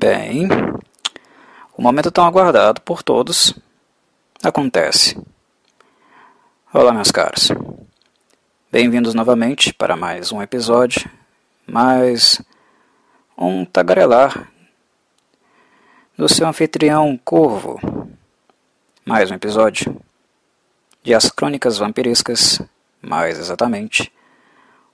Bem, 0.00 0.46
o 1.76 1.82
momento 1.82 2.08
tão 2.12 2.24
aguardado 2.24 2.80
por 2.82 3.02
todos 3.02 3.52
acontece. 4.40 5.20
Olá, 6.72 6.92
meus 6.92 7.10
caros. 7.10 7.48
Bem-vindos 8.70 9.12
novamente 9.12 9.74
para 9.74 9.96
mais 9.96 10.30
um 10.30 10.40
episódio, 10.40 11.10
mais 11.66 12.40
um 13.36 13.64
tagarelar 13.64 14.48
do 16.16 16.28
seu 16.28 16.46
anfitrião 16.46 17.18
Corvo. 17.24 17.80
Mais 19.04 19.32
um 19.32 19.34
episódio 19.34 20.00
de 21.02 21.12
As 21.12 21.28
Crônicas 21.28 21.76
Vampirescas, 21.76 22.62
mais 23.02 23.36
exatamente, 23.36 24.12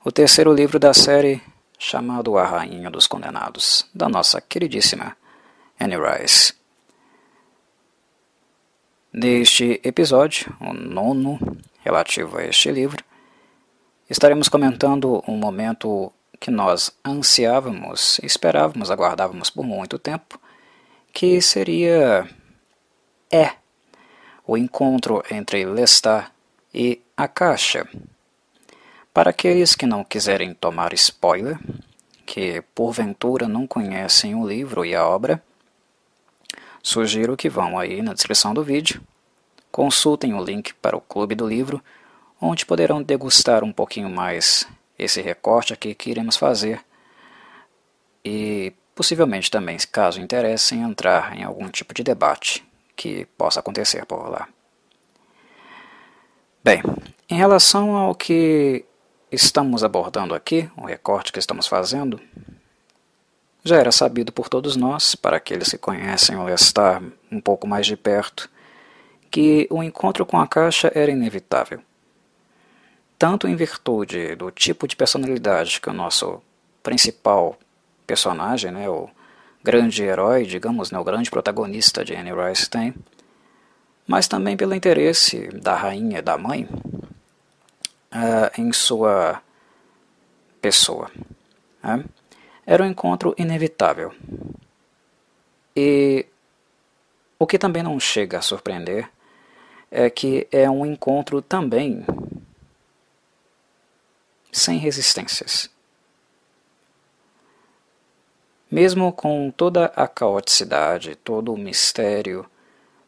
o 0.02 0.10
terceiro 0.10 0.50
livro 0.50 0.78
da 0.78 0.94
série 0.94 1.42
chamado 1.78 2.38
A 2.38 2.44
Rainha 2.44 2.90
dos 2.90 3.06
Condenados, 3.06 3.88
da 3.94 4.08
nossa 4.08 4.40
queridíssima 4.40 5.16
Annie 5.78 5.98
Rice. 5.98 6.54
Neste 9.12 9.80
episódio, 9.84 10.56
o 10.60 10.72
nono 10.72 11.38
relativo 11.84 12.38
a 12.38 12.44
este 12.44 12.70
livro, 12.70 13.04
estaremos 14.08 14.48
comentando 14.48 15.22
um 15.28 15.36
momento 15.36 16.12
que 16.40 16.50
nós 16.50 16.90
ansiávamos, 17.04 18.18
esperávamos, 18.22 18.90
aguardávamos 18.90 19.50
por 19.50 19.64
muito 19.64 19.98
tempo, 19.98 20.40
que 21.12 21.40
seria 21.40 22.28
é 23.30 23.52
o 24.46 24.56
encontro 24.56 25.22
entre 25.30 25.64
Lestat 25.64 26.30
e 26.72 27.00
a 27.16 27.26
Caixa, 27.26 27.88
para 29.14 29.30
aqueles 29.30 29.76
que 29.76 29.86
não 29.86 30.02
quiserem 30.02 30.52
tomar 30.52 30.92
spoiler, 30.92 31.56
que 32.26 32.60
porventura 32.74 33.46
não 33.46 33.64
conhecem 33.64 34.34
o 34.34 34.44
livro 34.44 34.84
e 34.84 34.92
a 34.92 35.06
obra, 35.06 35.40
sugiro 36.82 37.36
que 37.36 37.48
vão 37.48 37.78
aí 37.78 38.02
na 38.02 38.12
descrição 38.12 38.52
do 38.52 38.64
vídeo, 38.64 39.00
consultem 39.70 40.34
o 40.34 40.42
link 40.42 40.74
para 40.74 40.96
o 40.96 41.00
Clube 41.00 41.36
do 41.36 41.46
Livro, 41.46 41.80
onde 42.40 42.66
poderão 42.66 43.00
degustar 43.00 43.62
um 43.62 43.72
pouquinho 43.72 44.10
mais 44.10 44.66
esse 44.98 45.22
recorte 45.22 45.72
aqui 45.72 45.94
que 45.94 46.10
iremos 46.10 46.36
fazer 46.36 46.84
e 48.24 48.72
possivelmente 48.96 49.48
também, 49.48 49.76
caso 49.92 50.20
interessem, 50.20 50.82
entrar 50.82 51.36
em 51.36 51.44
algum 51.44 51.68
tipo 51.68 51.94
de 51.94 52.02
debate 52.02 52.64
que 52.96 53.26
possa 53.38 53.60
acontecer 53.60 54.04
por 54.06 54.28
lá. 54.28 54.48
Bem, 56.62 56.82
em 57.28 57.36
relação 57.36 57.94
ao 57.94 58.14
que 58.14 58.84
estamos 59.34 59.82
abordando 59.82 60.34
aqui, 60.34 60.70
o 60.76 60.86
recorte 60.86 61.32
que 61.32 61.38
estamos 61.38 61.66
fazendo, 61.66 62.20
já 63.64 63.76
era 63.76 63.90
sabido 63.90 64.32
por 64.32 64.48
todos 64.48 64.76
nós, 64.76 65.14
para 65.14 65.38
aqueles 65.38 65.70
que 65.70 65.78
conhecem 65.78 66.36
o 66.36 66.44
Lestar 66.44 67.02
um 67.32 67.40
pouco 67.40 67.66
mais 67.66 67.86
de 67.86 67.96
perto, 67.96 68.48
que 69.30 69.66
o 69.70 69.82
encontro 69.82 70.24
com 70.24 70.38
a 70.38 70.46
caixa 70.46 70.92
era 70.94 71.10
inevitável. 71.10 71.80
Tanto 73.18 73.48
em 73.48 73.56
virtude 73.56 74.34
do 74.36 74.50
tipo 74.50 74.86
de 74.86 74.94
personalidade 74.94 75.80
que 75.80 75.88
o 75.88 75.94
nosso 75.94 76.42
principal 76.82 77.58
personagem, 78.06 78.70
né, 78.70 78.88
o 78.88 79.08
grande 79.62 80.02
herói, 80.02 80.44
digamos, 80.44 80.90
né, 80.90 80.98
o 80.98 81.04
grande 81.04 81.30
protagonista 81.30 82.04
de 82.04 82.14
Anne 82.14 82.32
Rice 82.32 82.68
tem, 82.68 82.94
mas 84.06 84.28
também 84.28 84.56
pelo 84.56 84.74
interesse 84.74 85.48
da 85.54 85.74
rainha 85.74 86.20
da 86.20 86.36
mãe 86.36 86.68
uh, 88.14 88.60
em 88.60 88.72
sua 88.72 89.42
pessoa. 90.60 91.10
Né? 91.82 92.04
Era 92.64 92.84
um 92.84 92.86
encontro 92.86 93.34
inevitável. 93.36 94.14
E 95.76 96.24
o 97.38 97.46
que 97.46 97.58
também 97.58 97.82
não 97.82 97.98
chega 97.98 98.38
a 98.38 98.42
surpreender 98.42 99.10
é 99.90 100.08
que 100.08 100.46
é 100.50 100.70
um 100.70 100.86
encontro 100.86 101.42
também 101.42 102.06
sem 104.50 104.78
resistências. 104.78 105.68
Mesmo 108.70 109.12
com 109.12 109.50
toda 109.50 109.86
a 109.86 110.08
caoticidade, 110.08 111.14
todo 111.16 111.52
o 111.52 111.58
mistério, 111.58 112.48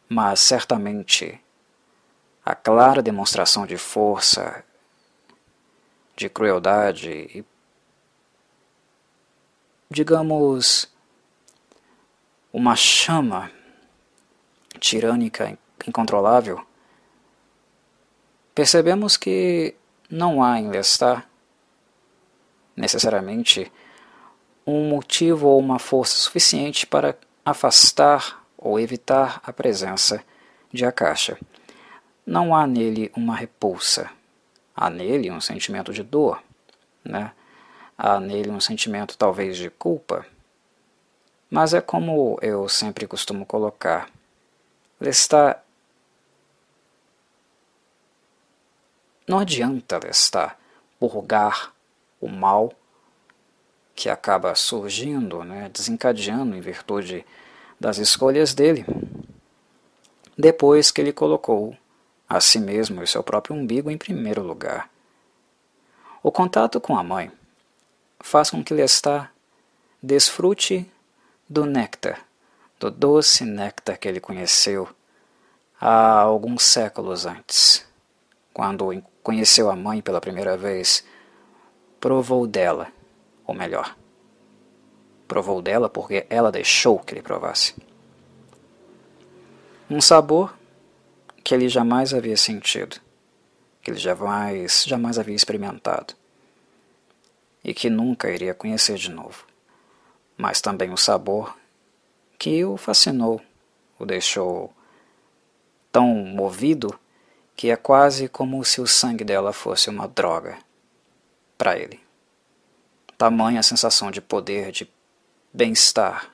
mas 0.07 0.39
certamente 0.39 1.39
a 2.45 2.55
clara 2.55 3.01
demonstração 3.01 3.65
de 3.65 3.77
força 3.77 4.63
de 6.17 6.27
crueldade 6.27 7.11
e, 7.11 7.45
digamos, 9.89 10.91
uma 12.51 12.75
chama 12.75 13.51
tirânica 14.79 15.57
incontrolável, 15.87 16.65
percebemos 18.55 19.15
que 19.15 19.75
não 20.09 20.43
há 20.43 20.59
em 20.59 20.71
Lestat 20.71 21.23
necessariamente 22.75 23.71
um 24.65 24.89
motivo 24.89 25.47
ou 25.47 25.59
uma 25.59 25.77
força 25.77 26.17
suficiente 26.17 26.87
para 26.87 27.15
afastar 27.45 28.43
ou 28.57 28.79
evitar 28.79 29.39
a 29.43 29.53
presença 29.53 30.23
de 30.73 30.83
Akasha. 30.83 31.37
Não 32.25 32.55
há 32.55 32.65
nele 32.65 33.11
uma 33.15 33.35
repulsa, 33.35 34.09
Há 34.79 34.91
nele 34.91 35.31
um 35.31 35.41
sentimento 35.41 35.91
de 35.91 36.03
dor, 36.03 36.41
né? 37.03 37.31
há 37.97 38.19
nele 38.19 38.51
um 38.51 38.59
sentimento 38.59 39.17
talvez 39.17 39.57
de 39.57 39.71
culpa. 39.71 40.23
Mas 41.49 41.73
é 41.73 41.81
como 41.81 42.37
eu 42.41 42.69
sempre 42.69 43.07
costumo 43.07 43.45
colocar: 43.45 44.09
Lestat. 45.01 45.59
Não 49.27 49.39
adianta 49.39 49.97
Lestat 49.97 50.55
purgar 50.99 51.73
o 52.21 52.27
mal 52.27 52.71
que 53.95 54.09
acaba 54.09 54.53
surgindo, 54.53 55.43
né, 55.43 55.69
desencadeando 55.69 56.55
em 56.55 56.61
virtude 56.61 57.25
das 57.79 57.97
escolhas 57.97 58.53
dele, 58.53 58.85
depois 60.37 60.91
que 60.91 61.01
ele 61.01 61.11
colocou 61.11 61.75
a 62.27 62.39
si 62.41 62.59
mesmo 62.59 63.01
e 63.01 63.07
seu 63.07 63.23
próprio 63.23 63.55
umbigo 63.55 63.89
em 63.89 63.97
primeiro 63.97 64.41
lugar. 64.41 64.89
O 66.21 66.31
contato 66.31 66.81
com 66.81 66.97
a 66.97 67.03
mãe 67.03 67.31
faz 68.19 68.49
com 68.49 68.63
que 68.63 68.73
Lestat 68.73 69.29
desfrute 70.01 70.89
do 71.47 71.65
néctar, 71.65 72.25
do 72.79 72.91
doce 72.91 73.45
néctar 73.45 73.97
que 73.97 74.07
ele 74.07 74.19
conheceu 74.19 74.89
há 75.79 76.19
alguns 76.19 76.63
séculos 76.63 77.25
antes. 77.25 77.85
Quando 78.53 79.01
conheceu 79.23 79.69
a 79.69 79.75
mãe 79.75 80.01
pela 80.01 80.19
primeira 80.19 80.57
vez, 80.57 81.03
provou 81.99 82.47
dela, 82.47 82.87
ou 83.45 83.53
melhor, 83.53 83.95
provou 85.27 85.61
dela 85.61 85.87
porque 85.87 86.25
ela 86.29 86.51
deixou 86.51 86.99
que 86.99 87.13
ele 87.13 87.21
provasse. 87.21 87.75
Um 89.89 90.01
sabor 90.01 90.53
que 91.47 91.55
ele 91.55 91.69
jamais 91.69 92.13
havia 92.13 92.35
sentido, 92.35 92.99
que 93.81 93.89
ele 93.89 93.97
jamais, 93.97 94.83
jamais 94.85 95.17
havia 95.17 95.33
experimentado 95.33 96.13
e 97.63 97.73
que 97.73 97.89
nunca 97.89 98.29
iria 98.29 98.53
conhecer 98.53 98.97
de 98.97 99.09
novo, 99.09 99.45
mas 100.35 100.59
também 100.59 100.91
o 100.91 100.97
sabor 100.97 101.57
que 102.37 102.65
o 102.65 102.75
fascinou, 102.75 103.41
o 103.97 104.05
deixou 104.05 104.73
tão 105.89 106.13
movido 106.15 106.99
que 107.55 107.71
é 107.71 107.77
quase 107.77 108.27
como 108.27 108.61
se 108.65 108.81
o 108.81 108.85
sangue 108.85 109.23
dela 109.23 109.53
fosse 109.53 109.89
uma 109.89 110.05
droga 110.05 110.57
para 111.57 111.79
ele. 111.79 112.01
Tamanha 113.17 113.61
a 113.61 113.63
sensação 113.63 114.11
de 114.11 114.19
poder, 114.19 114.73
de 114.73 114.91
bem-estar, 115.53 116.29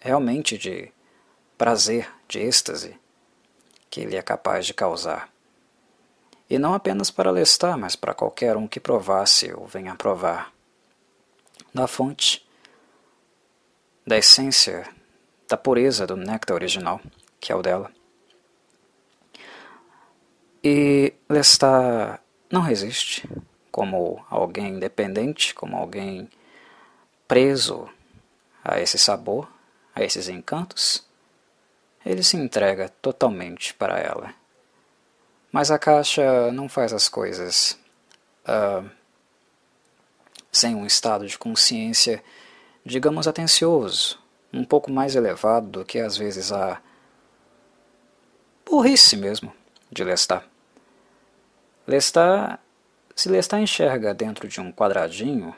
realmente 0.00 0.56
de 0.56 0.90
prazer, 1.58 2.10
de 2.30 2.38
êxtase 2.38 2.96
que 3.90 4.00
ele 4.00 4.16
é 4.16 4.22
capaz 4.22 4.64
de 4.64 4.72
causar. 4.72 5.28
E 6.48 6.58
não 6.58 6.74
apenas 6.74 7.10
para 7.10 7.30
Lestat, 7.30 7.76
mas 7.76 7.96
para 7.96 8.14
qualquer 8.14 8.56
um 8.56 8.68
que 8.68 8.78
provasse 8.78 9.52
ou 9.52 9.66
venha 9.66 9.96
provar. 9.96 10.52
Da 11.74 11.88
fonte, 11.88 12.48
da 14.06 14.16
essência, 14.16 14.88
da 15.48 15.56
pureza 15.56 16.06
do 16.06 16.16
néctar 16.16 16.54
original, 16.54 17.00
que 17.40 17.52
é 17.52 17.56
o 17.56 17.62
dela. 17.62 17.90
E 20.62 21.12
Lestat 21.28 22.20
não 22.50 22.60
resiste 22.60 23.28
como 23.72 24.24
alguém 24.30 24.74
independente, 24.74 25.54
como 25.54 25.76
alguém 25.76 26.28
preso 27.26 27.88
a 28.64 28.80
esse 28.80 28.98
sabor, 28.98 29.48
a 29.94 30.02
esses 30.02 30.28
encantos 30.28 31.09
ele 32.04 32.22
se 32.22 32.36
entrega 32.36 32.88
totalmente 33.00 33.74
para 33.74 33.98
ela. 33.98 34.34
Mas 35.52 35.70
a 35.70 35.78
caixa 35.78 36.50
não 36.52 36.68
faz 36.68 36.92
as 36.92 37.08
coisas 37.08 37.78
uh, 38.44 38.88
sem 40.52 40.74
um 40.74 40.86
estado 40.86 41.26
de 41.26 41.38
consciência 41.38 42.22
digamos, 42.84 43.28
atencioso, 43.28 44.18
um 44.52 44.64
pouco 44.64 44.90
mais 44.90 45.14
elevado 45.14 45.68
do 45.68 45.84
que 45.84 45.98
às 45.98 46.16
vezes 46.16 46.50
a 46.50 46.80
burrice 48.64 49.16
mesmo 49.16 49.52
de 49.90 50.04
Lestat. 50.04 50.44
Lestat, 51.86 52.58
se 53.14 53.28
Lestat 53.28 53.62
enxerga 53.62 54.14
dentro 54.14 54.48
de 54.48 54.60
um 54.60 54.72
quadradinho, 54.72 55.54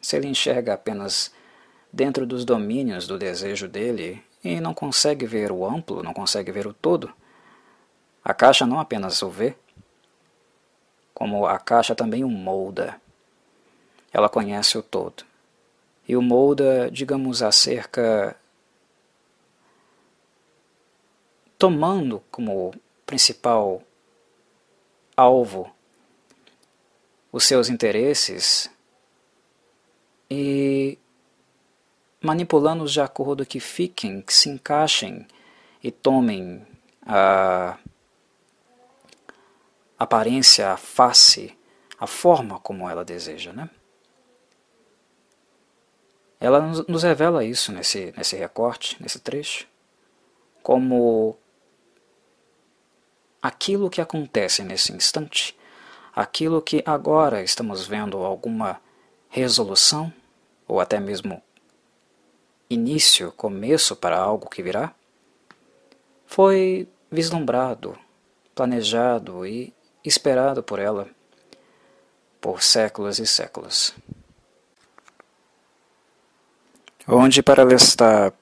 se 0.00 0.16
ele 0.16 0.28
enxerga 0.28 0.74
apenas 0.74 1.32
dentro 1.92 2.26
dos 2.26 2.44
domínios 2.44 3.06
do 3.06 3.18
desejo 3.18 3.68
dele 3.68 4.22
e 4.46 4.60
não 4.60 4.72
consegue 4.72 5.26
ver 5.26 5.50
o 5.50 5.66
amplo, 5.66 6.02
não 6.02 6.14
consegue 6.14 6.52
ver 6.52 6.66
o 6.66 6.72
todo, 6.72 7.12
a 8.24 8.32
caixa 8.32 8.64
não 8.64 8.78
apenas 8.78 9.20
o 9.22 9.28
vê, 9.28 9.56
como 11.12 11.46
a 11.46 11.58
caixa 11.58 11.94
também 11.94 12.22
o 12.22 12.28
molda. 12.28 13.00
Ela 14.12 14.28
conhece 14.28 14.78
o 14.78 14.82
todo. 14.82 15.24
E 16.06 16.16
o 16.16 16.22
molda, 16.22 16.90
digamos, 16.90 17.42
acerca. 17.42 18.36
tomando 21.58 22.22
como 22.30 22.74
principal 23.06 23.82
alvo 25.16 25.74
os 27.32 27.44
seus 27.44 27.70
interesses 27.70 28.70
e 30.30 30.98
manipulando-os 32.20 32.92
de 32.92 33.00
acordo 33.00 33.46
que 33.46 33.60
fiquem, 33.60 34.20
que 34.22 34.32
se 34.32 34.48
encaixem 34.48 35.26
e 35.82 35.90
tomem 35.90 36.66
a 37.06 37.78
aparência, 39.98 40.72
a 40.72 40.76
face, 40.76 41.56
a 41.98 42.06
forma 42.06 42.58
como 42.60 42.88
ela 42.88 43.04
deseja. 43.04 43.52
Né? 43.52 43.70
Ela 46.40 46.60
nos 46.60 47.02
revela 47.02 47.44
isso 47.44 47.72
nesse, 47.72 48.12
nesse 48.16 48.36
recorte, 48.36 49.00
nesse 49.00 49.20
trecho, 49.20 49.66
como 50.62 51.38
aquilo 53.40 53.88
que 53.88 54.00
acontece 54.00 54.62
nesse 54.62 54.92
instante, 54.92 55.56
aquilo 56.14 56.60
que 56.60 56.82
agora 56.84 57.42
estamos 57.42 57.86
vendo 57.86 58.18
alguma 58.18 58.80
resolução, 59.28 60.12
ou 60.66 60.80
até 60.80 60.98
mesmo 60.98 61.40
início, 62.68 63.32
começo 63.32 63.96
para 63.96 64.18
algo 64.18 64.48
que 64.48 64.62
virá, 64.62 64.94
foi 66.26 66.88
vislumbrado, 67.10 67.98
planejado 68.54 69.46
e 69.46 69.72
esperado 70.04 70.62
por 70.62 70.78
ela 70.78 71.08
por 72.46 72.62
séculos 72.62 73.18
e 73.18 73.26
séculos. 73.26 73.92
Onde 77.08 77.42
para 77.42 77.62
ela 77.62 77.74
está 77.74 78.32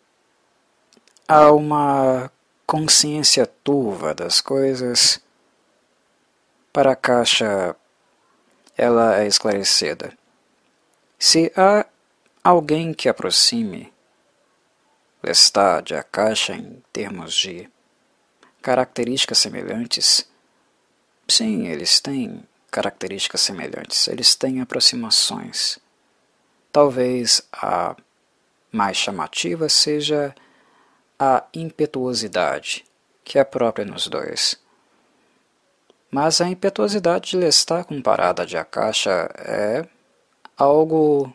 há 1.26 1.50
uma 1.50 2.31
consciência 2.67 3.47
turva 3.47 4.12
das 4.12 4.43
coisas, 4.43 5.19
para 6.71 6.93
a 6.93 6.97
caixa 6.97 7.75
ela 8.76 9.23
é 9.23 9.26
esclarecida. 9.26 10.12
Se 11.19 11.50
há 11.56 11.87
alguém 12.43 12.93
que 12.93 13.09
aproxime 13.09 13.91
Lestat 15.25 15.94
a 15.94 16.03
caixa 16.03 16.55
em 16.55 16.82
termos 16.93 17.35
de 17.35 17.69
características 18.62 19.38
semelhantes, 19.38 20.26
Sim, 21.26 21.67
eles 21.69 22.00
têm 22.00 22.47
características 22.71 23.41
semelhantes, 23.41 24.09
eles 24.09 24.35
têm 24.35 24.61
aproximações. 24.61 25.79
Talvez 26.71 27.43
a 27.53 27.97
mais 28.71 28.97
chamativa 28.97 29.69
seja 29.69 30.35
a 31.19 31.44
impetuosidade, 31.55 32.85
que 33.23 33.38
é 33.38 33.44
própria 33.44 33.87
nos 33.87 34.06
dois. 34.06 34.61
Mas 36.11 36.41
a 36.41 36.49
impetuosidade 36.49 37.31
de 37.31 37.37
Lestat 37.37 37.87
comparada 37.87 38.43
à 38.43 38.44
de 38.44 38.56
Akasha 38.56 39.31
é 39.37 39.87
algo 40.56 41.32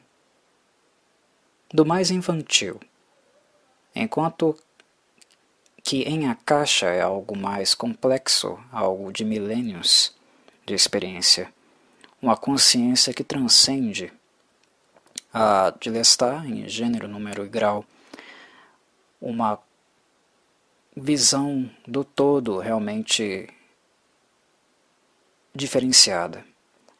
do 1.73 1.85
mais 1.85 2.11
infantil, 2.11 2.79
enquanto 3.95 4.57
que 5.83 6.03
em 6.03 6.27
a 6.27 6.35
caixa 6.35 6.87
é 6.87 7.01
algo 7.01 7.37
mais 7.37 7.73
complexo, 7.73 8.59
algo 8.71 9.11
de 9.11 9.25
milênios 9.25 10.13
de 10.65 10.73
experiência, 10.73 11.51
uma 12.21 12.37
consciência 12.37 13.13
que 13.13 13.23
transcende 13.23 14.11
a 15.33 15.73
de 15.79 15.89
Lestat 15.89 16.45
em 16.45 16.67
gênero, 16.67 17.07
número 17.07 17.45
e 17.45 17.49
grau, 17.49 17.85
uma 19.21 19.59
visão 20.95 21.69
do 21.87 22.03
todo 22.03 22.59
realmente 22.59 23.49
diferenciada. 25.53 26.45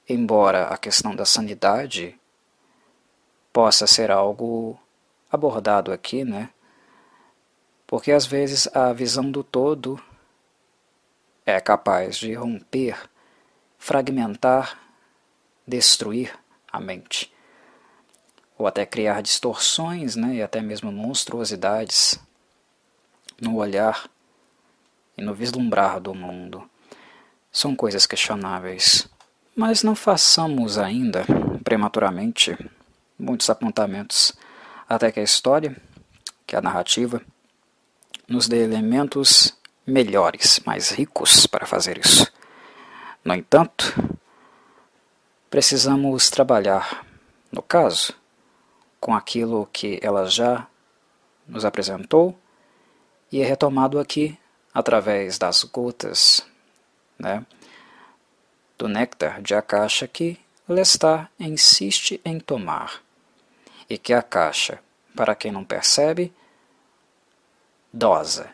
Embora 0.07 0.67
a 0.67 0.77
questão 0.77 1.15
da 1.15 1.25
sanidade 1.25 2.19
possa 3.53 3.85
ser 3.85 4.09
algo 4.09 4.79
abordado 5.31 5.91
aqui, 5.91 6.23
né? 6.23 6.49
Porque 7.89 8.11
às 8.11 8.27
vezes 8.27 8.67
a 8.75 8.93
visão 8.93 9.31
do 9.31 9.43
todo 9.43 9.99
é 11.43 11.59
capaz 11.59 12.17
de 12.17 12.35
romper, 12.35 12.95
fragmentar, 13.79 14.79
destruir 15.65 16.37
a 16.71 16.79
mente, 16.79 17.33
ou 18.55 18.67
até 18.67 18.85
criar 18.85 19.23
distorções 19.23 20.15
né, 20.15 20.35
e 20.35 20.43
até 20.43 20.61
mesmo 20.61 20.91
monstruosidades 20.91 22.19
no 23.41 23.55
olhar 23.55 24.07
e 25.17 25.23
no 25.23 25.33
vislumbrar 25.33 25.99
do 25.99 26.13
mundo. 26.13 26.69
São 27.51 27.75
coisas 27.75 28.05
questionáveis, 28.05 29.09
mas 29.55 29.81
não 29.81 29.95
façamos 29.95 30.77
ainda, 30.77 31.25
prematuramente, 31.63 32.55
muitos 33.17 33.49
apontamentos 33.49 34.31
até 34.87 35.11
que 35.11 35.19
a 35.19 35.23
história, 35.23 35.75
que 36.45 36.55
a 36.55 36.61
narrativa, 36.61 37.19
nos 38.27 38.47
dê 38.47 38.63
elementos 38.63 39.57
melhores, 39.85 40.59
mais 40.65 40.91
ricos 40.91 41.47
para 41.47 41.65
fazer 41.65 41.97
isso. 41.97 42.31
No 43.23 43.33
entanto, 43.33 43.93
precisamos 45.49 46.29
trabalhar, 46.29 47.05
no 47.51 47.61
caso, 47.61 48.13
com 48.99 49.15
aquilo 49.15 49.67
que 49.71 49.99
ela 50.01 50.25
já 50.25 50.67
nos 51.47 51.65
apresentou 51.65 52.37
e 53.31 53.41
é 53.41 53.45
retomado 53.45 53.99
aqui 53.99 54.37
através 54.73 55.37
das 55.37 55.63
gotas 55.63 56.45
né, 57.17 57.45
do 58.77 58.87
néctar 58.87 59.41
de 59.41 59.53
Akasha 59.53 60.07
que 60.07 60.39
Lestar 60.67 61.31
insiste 61.39 62.21
em 62.23 62.39
tomar, 62.39 63.01
e 63.89 63.97
que 63.97 64.13
a 64.13 64.21
caixa, 64.21 64.79
para 65.15 65.33
quem 65.33 65.51
não 65.51 65.65
percebe, 65.65 66.31
dosa, 67.91 68.51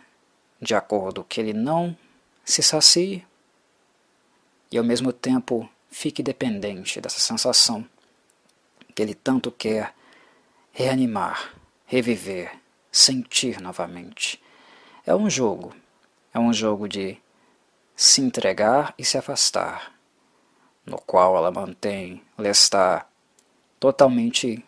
de 0.62 0.74
acordo 0.74 1.24
que 1.24 1.40
ele 1.40 1.54
não 1.54 1.96
se 2.44 2.64
sacie 2.64 3.26
e 4.72 4.78
ao 4.78 4.84
mesmo 4.84 5.12
tempo 5.12 5.70
fique 5.90 6.24
dependente 6.24 7.02
dessa 7.02 7.20
sensação 7.20 7.88
que 8.94 9.02
ele 9.02 9.14
tanto 9.14 9.52
quer 9.52 9.94
reanimar, 10.72 11.54
reviver, 11.86 12.58
sentir 12.92 13.60
novamente. 13.60 14.42
É 15.06 15.14
um 15.14 15.30
jogo, 15.30 15.76
é 16.34 16.40
um 16.40 16.54
jogo 16.54 16.88
de 16.88 17.18
se 17.96 18.22
entregar 18.22 18.94
e 18.98 19.04
se 19.04 19.18
afastar, 19.18 19.94
no 20.86 20.98
qual 20.98 21.36
ela 21.36 21.52
mantém 21.52 22.24
Lestat 22.38 23.06
totalmente 23.80 24.64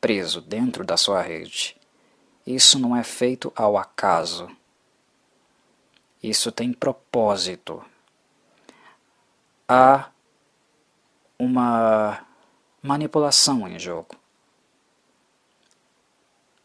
preso 0.00 0.40
dentro 0.40 0.84
da 0.84 0.96
sua 0.96 1.22
rede 1.22 1.79
isso 2.54 2.78
não 2.78 2.96
é 2.96 3.02
feito 3.02 3.52
ao 3.54 3.76
acaso. 3.76 4.48
Isso 6.22 6.50
tem 6.50 6.72
propósito. 6.72 7.84
Há 9.68 10.10
uma 11.38 12.26
manipulação 12.82 13.66
em 13.68 13.78
jogo. 13.78 14.16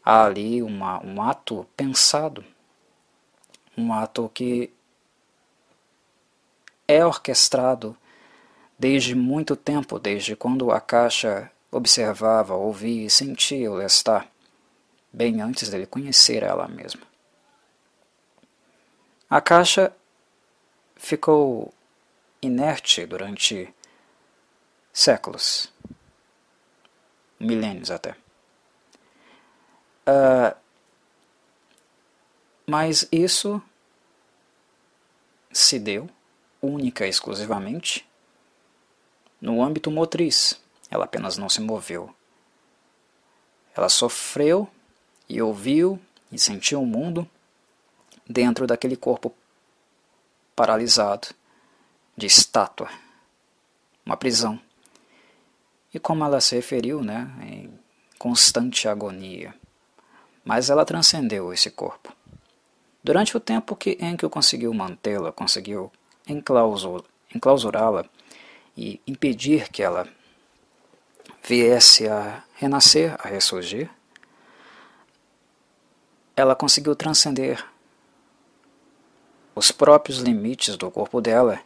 Há 0.04 0.24
ali 0.24 0.62
uma, 0.62 1.04
um 1.04 1.20
ato 1.20 1.66
pensado, 1.76 2.44
um 3.76 3.92
ato 3.92 4.30
que 4.32 4.72
é 6.86 7.04
orquestrado 7.04 7.96
desde 8.78 9.14
muito 9.14 9.56
tempo, 9.56 9.98
desde 9.98 10.36
quando 10.36 10.70
a 10.70 10.80
caixa 10.80 11.50
observava, 11.72 12.54
ouvia 12.54 13.06
e 13.06 13.10
sentia 13.10 13.70
o 13.70 13.74
Lestat 13.74 14.28
bem 15.12 15.40
antes 15.40 15.68
dele 15.68 15.86
conhecer 15.86 16.42
ela 16.42 16.68
mesma. 16.68 17.02
A 19.28 19.40
caixa 19.40 19.92
ficou 20.96 21.72
inerte 22.40 23.04
durante 23.06 23.72
séculos, 24.92 25.72
milênios 27.38 27.90
até. 27.90 28.16
Uh, 30.08 30.56
mas 32.66 33.08
isso 33.10 33.60
se 35.52 35.78
deu 35.78 36.08
única 36.62 37.06
e 37.06 37.10
exclusivamente 37.10 38.08
no 39.40 39.62
âmbito 39.62 39.90
motriz. 39.90 40.60
Ela 40.90 41.04
apenas 41.04 41.36
não 41.36 41.48
se 41.48 41.60
moveu. 41.60 42.14
Ela 43.74 43.88
sofreu 43.88 44.70
e 45.28 45.40
ouviu 45.42 46.00
e 46.30 46.38
sentiu 46.38 46.82
o 46.82 46.86
mundo 46.86 47.28
dentro 48.28 48.66
daquele 48.66 48.96
corpo 48.96 49.32
paralisado, 50.54 51.28
de 52.16 52.26
estátua, 52.26 52.88
uma 54.04 54.16
prisão. 54.16 54.58
E 55.92 55.98
como 55.98 56.24
ela 56.24 56.40
se 56.40 56.56
referiu, 56.56 57.02
né, 57.02 57.30
em 57.42 57.78
constante 58.18 58.88
agonia. 58.88 59.54
Mas 60.44 60.70
ela 60.70 60.84
transcendeu 60.84 61.52
esse 61.52 61.70
corpo. 61.70 62.14
Durante 63.02 63.36
o 63.36 63.40
tempo 63.40 63.76
que 63.76 63.98
Enkel 64.00 64.30
conseguiu 64.30 64.72
mantê-la, 64.72 65.30
conseguiu 65.30 65.92
enclausurá-la 66.26 68.04
e 68.76 69.00
impedir 69.06 69.68
que 69.68 69.82
ela 69.82 70.08
viesse 71.46 72.08
a 72.08 72.42
renascer, 72.54 73.14
a 73.18 73.28
ressurgir, 73.28 73.90
ela 76.36 76.54
conseguiu 76.54 76.94
transcender 76.94 77.66
os 79.54 79.72
próprios 79.72 80.18
limites 80.18 80.76
do 80.76 80.90
corpo 80.90 81.18
dela 81.18 81.62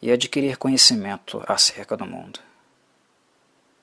e 0.00 0.12
adquirir 0.12 0.56
conhecimento 0.56 1.42
acerca 1.48 1.96
do 1.96 2.06
mundo. 2.06 2.38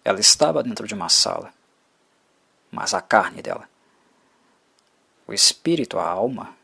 Ela 0.04 0.22
estava 0.22 0.64
dentro 0.64 0.88
de 0.88 0.94
uma 0.94 1.10
sala, 1.10 1.54
mas 2.72 2.94
a 2.94 3.02
carne 3.02 3.42
dela, 3.42 3.70
o 5.28 5.34
espírito, 5.34 6.00
a 6.00 6.08
alma, 6.08 6.56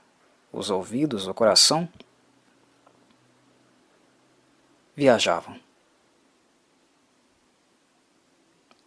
os 0.51 0.69
ouvidos, 0.69 1.27
o 1.27 1.34
coração 1.34 1.88
viajavam. 4.96 5.60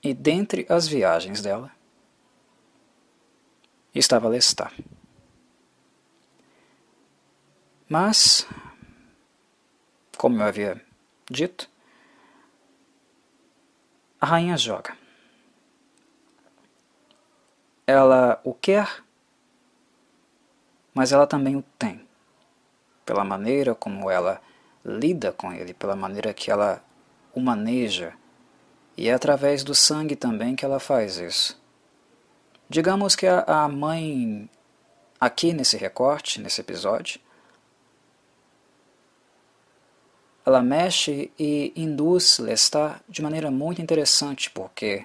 E 0.03 0.15
dentre 0.15 0.65
as 0.69 0.89
viagens 0.89 1.43
dela 1.43 1.71
estava 3.99 4.29
Lestat. 4.29 4.73
Mas, 7.89 8.47
como 10.17 10.41
eu 10.41 10.47
havia 10.47 10.81
dito, 11.29 11.69
a 14.21 14.27
rainha 14.27 14.57
joga. 14.57 14.97
Ela 17.87 18.41
o 18.45 18.55
quer, 18.55 19.03
mas 20.95 21.11
ela 21.11 21.27
também 21.27 21.57
o 21.57 21.65
tem. 21.77 22.07
Pela 23.05 23.25
maneira 23.25 23.75
como 23.75 24.09
ela 24.09 24.41
lida 24.85 25.33
com 25.33 25.53
ele, 25.53 25.75
pela 25.75 25.97
maneira 25.97 26.33
que 26.33 26.51
ela 26.51 26.85
o 27.35 27.41
maneja, 27.41 28.15
e 28.97 29.09
é 29.09 29.15
através 29.15 29.65
do 29.65 29.75
sangue 29.75 30.15
também 30.15 30.55
que 30.55 30.65
ela 30.65 30.79
faz 30.79 31.17
isso. 31.17 31.60
Digamos 32.71 33.17
que 33.17 33.27
a, 33.27 33.41
a 33.41 33.69
mãe, 33.69 34.49
aqui 35.21 35.53
nesse 35.53 35.77
recorte, 35.77 36.41
nesse 36.41 36.61
episódio, 36.61 37.21
ela 40.47 40.63
mexe 40.63 41.33
e 41.37 41.73
induz 41.75 42.39
Lestat 42.39 43.01
de 43.09 43.23
maneira 43.23 43.51
muito 43.51 43.83
interessante, 43.83 44.49
porque, 44.51 45.05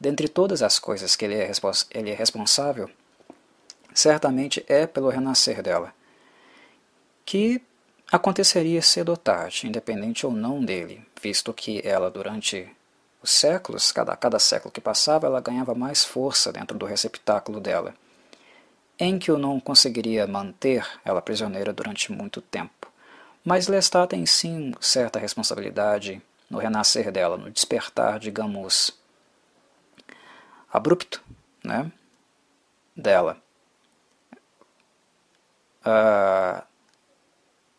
dentre 0.00 0.28
todas 0.28 0.62
as 0.62 0.80
coisas 0.80 1.14
que 1.14 1.24
ele 1.24 1.36
é, 1.36 1.52
ele 1.92 2.10
é 2.10 2.14
responsável, 2.14 2.90
certamente 3.94 4.64
é 4.66 4.84
pelo 4.84 5.08
renascer 5.08 5.62
dela, 5.62 5.94
que 7.24 7.62
aconteceria 8.10 8.82
cedo 8.82 9.10
ou 9.10 9.16
tarde, 9.16 9.68
independente 9.68 10.26
ou 10.26 10.32
não 10.32 10.60
dele, 10.60 11.06
visto 11.22 11.54
que 11.54 11.80
ela, 11.86 12.10
durante 12.10 12.68
os 13.26 13.32
séculos, 13.32 13.90
cada, 13.90 14.14
cada 14.16 14.38
século 14.38 14.70
que 14.70 14.80
passava, 14.80 15.26
ela 15.26 15.40
ganhava 15.40 15.74
mais 15.74 16.04
força 16.04 16.52
dentro 16.52 16.78
do 16.78 16.86
receptáculo 16.86 17.58
dela, 17.60 17.92
em 19.00 19.18
que 19.18 19.32
eu 19.32 19.36
não 19.36 19.58
conseguiria 19.58 20.28
manter 20.28 20.86
ela 21.04 21.20
prisioneira 21.20 21.72
durante 21.72 22.12
muito 22.12 22.40
tempo. 22.40 22.86
Mas 23.44 23.66
Lestat 23.66 24.10
tem 24.10 24.24
sim 24.24 24.72
certa 24.80 25.18
responsabilidade 25.18 26.22
no 26.48 26.58
renascer 26.58 27.10
dela, 27.10 27.36
no 27.36 27.50
despertar, 27.50 28.20
digamos, 28.20 28.96
abrupto 30.72 31.20
né, 31.64 31.90
dela. 32.96 33.36
Uh, 35.84 36.62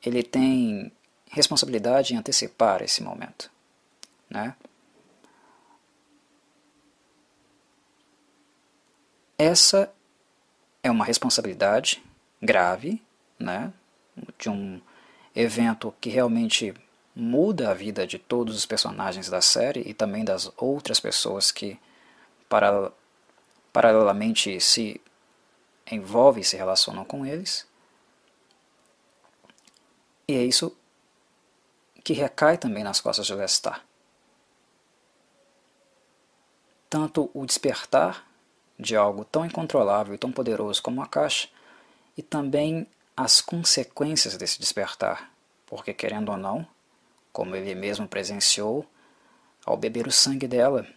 ele 0.04 0.24
tem 0.24 0.92
responsabilidade 1.32 2.14
em 2.14 2.18
antecipar 2.18 2.82
esse 2.82 3.02
momento. 3.02 3.50
Né? 4.30 4.54
Essa 9.38 9.94
é 10.82 10.90
uma 10.90 11.06
responsabilidade 11.06 12.04
grave 12.42 13.02
né, 13.38 13.72
de 14.38 14.50
um 14.50 14.82
evento 15.36 15.94
que 16.02 16.10
realmente 16.10 16.74
muda 17.16 17.70
a 17.70 17.74
vida 17.74 18.08
de 18.08 18.18
todos 18.18 18.56
os 18.56 18.66
personagens 18.66 19.30
da 19.30 19.42
série 19.42 19.82
e 19.82 19.94
também 19.94 20.26
das 20.26 20.52
outras 20.58 21.00
pessoas 21.00 21.52
que 21.52 21.80
paralelamente 23.72 24.60
se 24.60 25.00
envolvem 25.92 26.42
e 26.42 26.46
se 26.46 26.58
relacionam 26.58 27.06
com 27.06 27.26
eles. 27.26 27.68
E 30.28 30.34
é 30.34 30.44
isso 30.44 30.76
que 32.04 32.14
recai 32.14 32.58
também 32.58 32.84
nas 32.84 33.00
costas 33.00 33.26
de 33.26 33.34
Lestat. 33.34 33.82
Tanto 36.90 37.30
o 37.34 37.46
despertar 37.46 38.27
de 38.80 38.96
algo 38.96 39.26
tão 39.26 39.46
incontrolável 39.46 40.14
e 40.14 40.18
tão 40.18 40.32
poderoso 40.32 40.82
como 40.82 41.02
a 41.02 41.08
caixa, 41.08 41.50
e 42.16 42.22
também 42.22 42.88
as 43.16 43.42
consequências 43.42 44.38
desse 44.38 44.60
despertar, 44.60 45.32
porque 45.66 45.94
querendo 45.94 46.30
ou 46.30 46.38
não, 46.38 46.68
como 47.32 47.56
ele 47.56 47.74
mesmo 47.76 48.08
presenciou, 48.08 48.86
ao 49.66 49.76
beber 49.76 50.08
o 50.08 50.12
sangue 50.12 50.48
dela, 50.48 50.88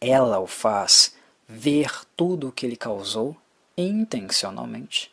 ela 0.00 0.38
o 0.38 0.46
faz 0.46 1.14
ver 1.46 1.90
tudo 2.16 2.48
o 2.48 2.52
que 2.52 2.64
ele 2.64 2.76
causou 2.76 3.36
intencionalmente. 3.76 5.12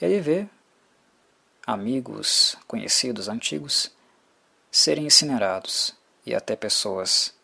Ele 0.00 0.20
vê 0.20 0.48
amigos, 1.66 2.56
conhecidos, 2.66 3.28
antigos 3.28 3.90
serem 4.70 5.06
incinerados 5.06 5.94
e 6.24 6.34
até 6.34 6.56
pessoas 6.56 7.34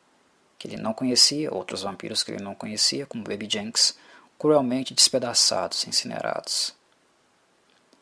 que 0.59 0.67
ele 0.67 0.77
não 0.77 0.93
conhecia, 0.93 1.55
outros 1.55 1.83
vampiros 1.83 2.23
que 2.23 2.33
ele 2.33 2.43
não 2.43 2.55
conhecia, 2.55 3.07
como 3.07 3.23
Baby 3.23 3.49
Jenks, 3.49 3.97
cruelmente 4.38 4.93
despedaçados, 4.93 5.87
incinerados. 5.87 6.75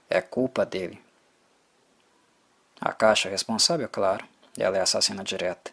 É 0.09 0.21
culpa 0.21 0.65
dele. 0.65 1.01
A 2.81 2.93
caixa 2.93 3.29
é 3.29 3.31
responsável, 3.31 3.89
claro, 3.89 4.27
ela 4.57 4.79
é 4.79 4.81
assassina 4.81 5.23
direta, 5.23 5.71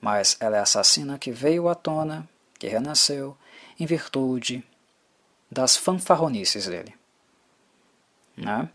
mas 0.00 0.36
ela 0.40 0.56
é 0.56 0.60
assassina 0.60 1.18
que 1.18 1.30
veio 1.30 1.68
à 1.68 1.74
tona, 1.74 2.28
que 2.58 2.66
renasceu, 2.66 3.36
em 3.78 3.86
virtude 3.86 4.64
das 5.50 5.76
fanfarronices 5.76 6.66
dele. 6.66 6.94
Né? 8.36 8.68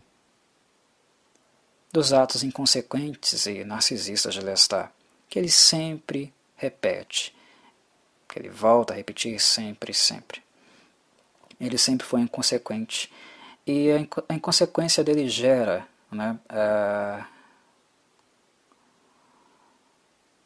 Dos 1.92 2.12
atos 2.12 2.42
inconsequentes 2.42 3.46
e 3.46 3.64
narcisistas 3.64 4.34
de 4.34 4.40
Lestat, 4.40 4.90
que 5.28 5.38
ele 5.38 5.50
sempre 5.50 6.32
repete 6.56 7.34
ele 8.38 8.48
volta 8.48 8.92
a 8.92 8.96
repetir 8.96 9.40
sempre, 9.40 9.92
sempre. 9.92 10.42
Ele 11.60 11.76
sempre 11.76 12.06
foi 12.06 12.20
inconsequente. 12.20 13.12
E 13.66 13.90
a, 13.90 14.34
inconsequência 14.34 15.02
dele 15.02 15.28
gera 15.28 15.86
né, 16.10 16.38
uh, 16.48 17.24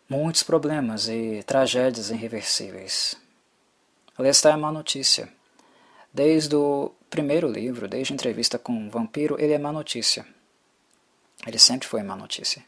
muitos 0.08 0.42
problemas 0.42 1.08
e 1.08 1.42
tragédias 1.46 2.10
irreversíveis. 2.10 3.16
Lestat 4.18 4.54
é 4.54 4.56
má 4.56 4.72
notícia. 4.72 5.32
Desde 6.12 6.56
o 6.56 6.92
primeiro 7.08 7.48
livro, 7.48 7.88
desde 7.88 8.12
a 8.12 8.14
entrevista 8.14 8.58
com 8.58 8.86
o 8.86 8.90
vampiro, 8.90 9.36
ele 9.38 9.52
é 9.52 9.58
má 9.58 9.72
notícia. 9.72 10.26
Ele 11.46 11.58
sempre 11.58 11.88
foi 11.88 12.02
má 12.02 12.16
notícia. 12.16 12.64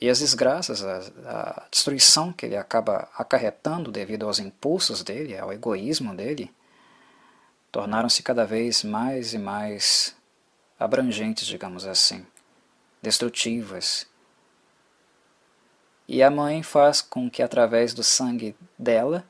E 0.00 0.08
as 0.08 0.20
desgraças, 0.20 0.84
a, 0.84 0.98
a, 1.26 1.66
destruição 1.70 2.32
que 2.32 2.46
ele 2.46 2.56
acaba 2.56 3.08
acarretando 3.16 3.90
devido 3.90 4.26
aos 4.26 4.38
impulsos 4.38 5.02
dele, 5.02 5.36
ao 5.36 5.52
egoísmo 5.52 6.14
dele, 6.14 6.54
tornaram-se 7.72 8.22
cada 8.22 8.46
vez 8.46 8.84
mais 8.84 9.34
e 9.34 9.38
mais 9.38 10.14
abrangentes, 10.78 11.46
digamos 11.46 11.84
assim, 11.84 12.24
destrutivas. 13.02 14.06
E 16.06 16.22
a 16.22 16.30
mãe 16.30 16.62
faz 16.62 17.02
com 17.02 17.28
que, 17.28 17.42
através 17.42 17.92
do 17.92 18.04
sangue 18.04 18.54
dela, 18.78 19.26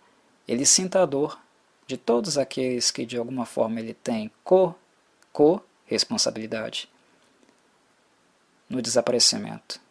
ele 0.46 0.66
sinta 0.66 1.02
a 1.02 1.06
dor 1.06 1.40
de 1.86 1.96
todos 1.96 2.36
aqueles 2.36 2.90
que 2.90 3.06
de 3.06 3.16
alguma 3.16 3.46
forma 3.46 3.80
ele 3.80 3.94
tem 3.94 4.30
co, 4.44 4.74
co 5.32 5.64
no 8.68 8.82
desaparecimento. 8.82 9.87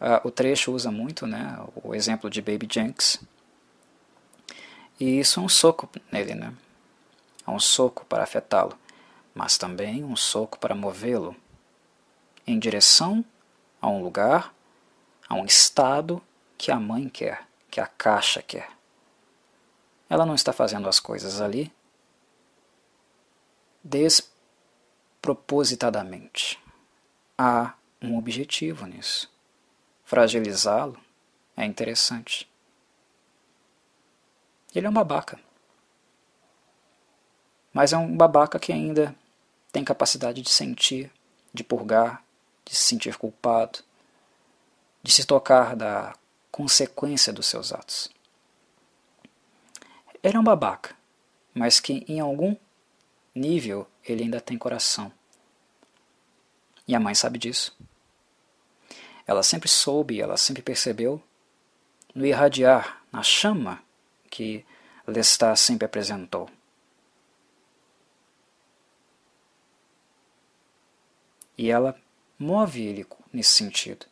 Ah, 0.00 0.20
o 0.24 0.30
trecho 0.30 0.72
usa 0.72 0.90
muito 0.90 1.26
né, 1.26 1.58
o 1.82 1.94
exemplo 1.94 2.30
de 2.30 2.40
Baby 2.40 2.68
Jenks. 2.70 3.20
E 4.98 5.20
isso 5.20 5.40
é 5.40 5.42
um 5.42 5.48
soco 5.48 5.88
nele, 6.10 6.34
né? 6.34 6.54
É 7.46 7.50
um 7.50 7.58
soco 7.58 8.04
para 8.04 8.22
afetá-lo, 8.22 8.78
mas 9.34 9.56
também 9.56 10.04
um 10.04 10.16
soco 10.16 10.58
para 10.58 10.74
movê-lo 10.74 11.34
em 12.46 12.58
direção 12.58 13.24
a 13.80 13.88
um 13.88 14.02
lugar, 14.02 14.54
a 15.28 15.34
um 15.34 15.44
estado 15.44 16.20
que 16.56 16.72
a 16.72 16.80
mãe 16.80 17.08
quer, 17.08 17.46
que 17.70 17.80
a 17.80 17.86
caixa 17.86 18.42
quer. 18.42 18.70
Ela 20.10 20.26
não 20.26 20.34
está 20.34 20.52
fazendo 20.52 20.88
as 20.88 20.98
coisas 20.98 21.40
ali 21.40 21.72
despropositadamente. 23.84 26.58
Há 27.36 27.74
um 28.02 28.18
objetivo 28.18 28.86
nisso. 28.86 29.30
Fragilizá-lo 30.08 30.98
é 31.54 31.66
interessante. 31.66 32.50
Ele 34.74 34.86
é 34.86 34.88
um 34.88 34.92
babaca. 34.94 35.38
Mas 37.74 37.92
é 37.92 37.98
um 37.98 38.16
babaca 38.16 38.58
que 38.58 38.72
ainda 38.72 39.14
tem 39.70 39.84
capacidade 39.84 40.40
de 40.40 40.48
sentir, 40.48 41.12
de 41.52 41.62
purgar, 41.62 42.24
de 42.64 42.74
se 42.74 42.84
sentir 42.84 43.18
culpado, 43.18 43.80
de 45.02 45.12
se 45.12 45.26
tocar 45.26 45.76
da 45.76 46.16
consequência 46.50 47.30
dos 47.30 47.44
seus 47.44 47.70
atos. 47.70 48.08
Ele 50.22 50.38
é 50.38 50.40
um 50.40 50.44
babaca, 50.44 50.96
mas 51.52 51.80
que 51.80 52.02
em 52.08 52.18
algum 52.18 52.56
nível 53.34 53.86
ele 54.02 54.22
ainda 54.22 54.40
tem 54.40 54.56
coração. 54.56 55.12
E 56.86 56.94
a 56.94 56.98
mãe 56.98 57.14
sabe 57.14 57.38
disso. 57.38 57.76
Ela 59.28 59.42
sempre 59.42 59.68
soube, 59.68 60.22
ela 60.22 60.38
sempre 60.38 60.62
percebeu 60.62 61.22
no 62.14 62.24
irradiar, 62.24 63.02
na 63.12 63.22
chama 63.22 63.82
que 64.30 64.64
Lestat 65.06 65.58
sempre 65.58 65.84
apresentou. 65.84 66.48
E 71.58 71.70
ela 71.70 71.94
move 72.38 72.82
ele 72.82 73.06
nesse 73.30 73.50
sentido. 73.50 74.06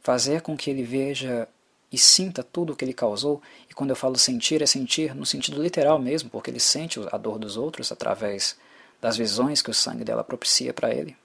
Fazer 0.00 0.42
com 0.42 0.56
que 0.56 0.70
ele 0.70 0.82
veja 0.82 1.48
e 1.92 1.96
sinta 1.96 2.42
tudo 2.42 2.72
o 2.72 2.76
que 2.76 2.84
ele 2.84 2.94
causou, 2.94 3.40
e 3.70 3.74
quando 3.74 3.90
eu 3.90 3.96
falo 3.96 4.18
sentir, 4.18 4.60
é 4.60 4.66
sentir 4.66 5.14
no 5.14 5.24
sentido 5.24 5.62
literal 5.62 6.00
mesmo, 6.00 6.28
porque 6.30 6.50
ele 6.50 6.58
sente 6.58 6.98
a 7.12 7.16
dor 7.16 7.38
dos 7.38 7.56
outros 7.56 7.92
através 7.92 8.58
das 9.00 9.16
visões 9.16 9.62
que 9.62 9.70
o 9.70 9.74
sangue 9.74 10.02
dela 10.02 10.24
propicia 10.24 10.74
para 10.74 10.92
ele. 10.92 11.16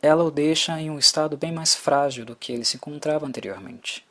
Ela 0.00 0.22
o 0.22 0.30
deixa 0.30 0.80
em 0.80 0.90
um 0.90 0.98
estado 0.98 1.36
bem 1.36 1.52
mais 1.52 1.74
frágil 1.74 2.24
do 2.24 2.36
que 2.36 2.52
ele 2.52 2.64
se 2.64 2.76
encontrava 2.76 3.26
anteriormente. 3.26 4.06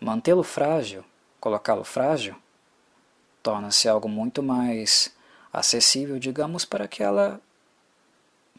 Mantê-lo 0.00 0.42
frágil, 0.42 1.04
colocá-lo 1.40 1.84
frágil, 1.84 2.36
torna-se 3.42 3.88
algo 3.88 4.08
muito 4.08 4.42
mais 4.42 5.14
acessível, 5.52 6.18
digamos, 6.18 6.64
para 6.64 6.88
que 6.88 7.02
ela 7.02 7.40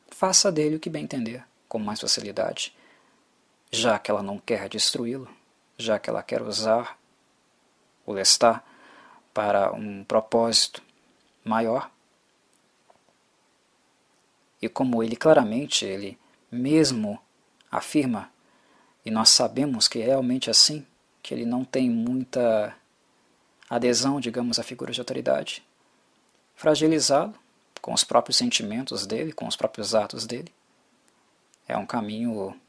faça 0.10 0.51
dele 0.51 0.77
o 0.77 0.80
que 0.80 0.89
bem 0.89 1.04
entender, 1.04 1.44
com 1.68 1.77
mais 1.77 2.00
facilidade, 2.00 2.75
já 3.72 4.00
que 4.00 4.10
ela 4.10 4.24
não 4.24 4.39
quer 4.39 4.70
destruí-lo, 4.70 5.30
já 5.77 6.00
que 6.00 6.10
ela 6.10 6.24
quer 6.24 6.42
usar 6.42 6.98
o 8.05 8.14
Lestat 8.14 8.64
para 9.33 9.74
um 9.74 10.03
propósito 10.05 10.81
maior. 11.44 11.92
E 14.61 14.67
como 14.67 15.03
ele 15.03 15.15
claramente, 15.15 15.85
ele 15.85 16.17
mesmo 16.51 17.20
afirma, 17.70 18.31
e 19.05 19.11
nós 19.11 19.29
sabemos 19.29 19.87
que 19.87 20.00
é 20.01 20.05
realmente 20.05 20.50
assim, 20.50 20.85
que 21.22 21.33
ele 21.33 21.46
não 21.46 21.63
tem 21.63 21.89
muita 21.89 22.75
adesão, 23.70 24.20
digamos, 24.20 24.59
a 24.59 24.63
figuras 24.63 24.96
de 24.96 25.01
autoridade, 25.01 25.63
fragilizá-lo 26.55 27.33
com 27.81 27.93
os 27.93 28.03
próprios 28.03 28.37
sentimentos 28.37 29.05
dele, 29.05 29.31
com 29.31 29.48
os 29.48 29.55
próprios 29.55 29.93
atos 29.93 30.25
dele, 30.25 30.53
é 31.67 31.77
um 31.77 31.85
caminho 31.85 32.59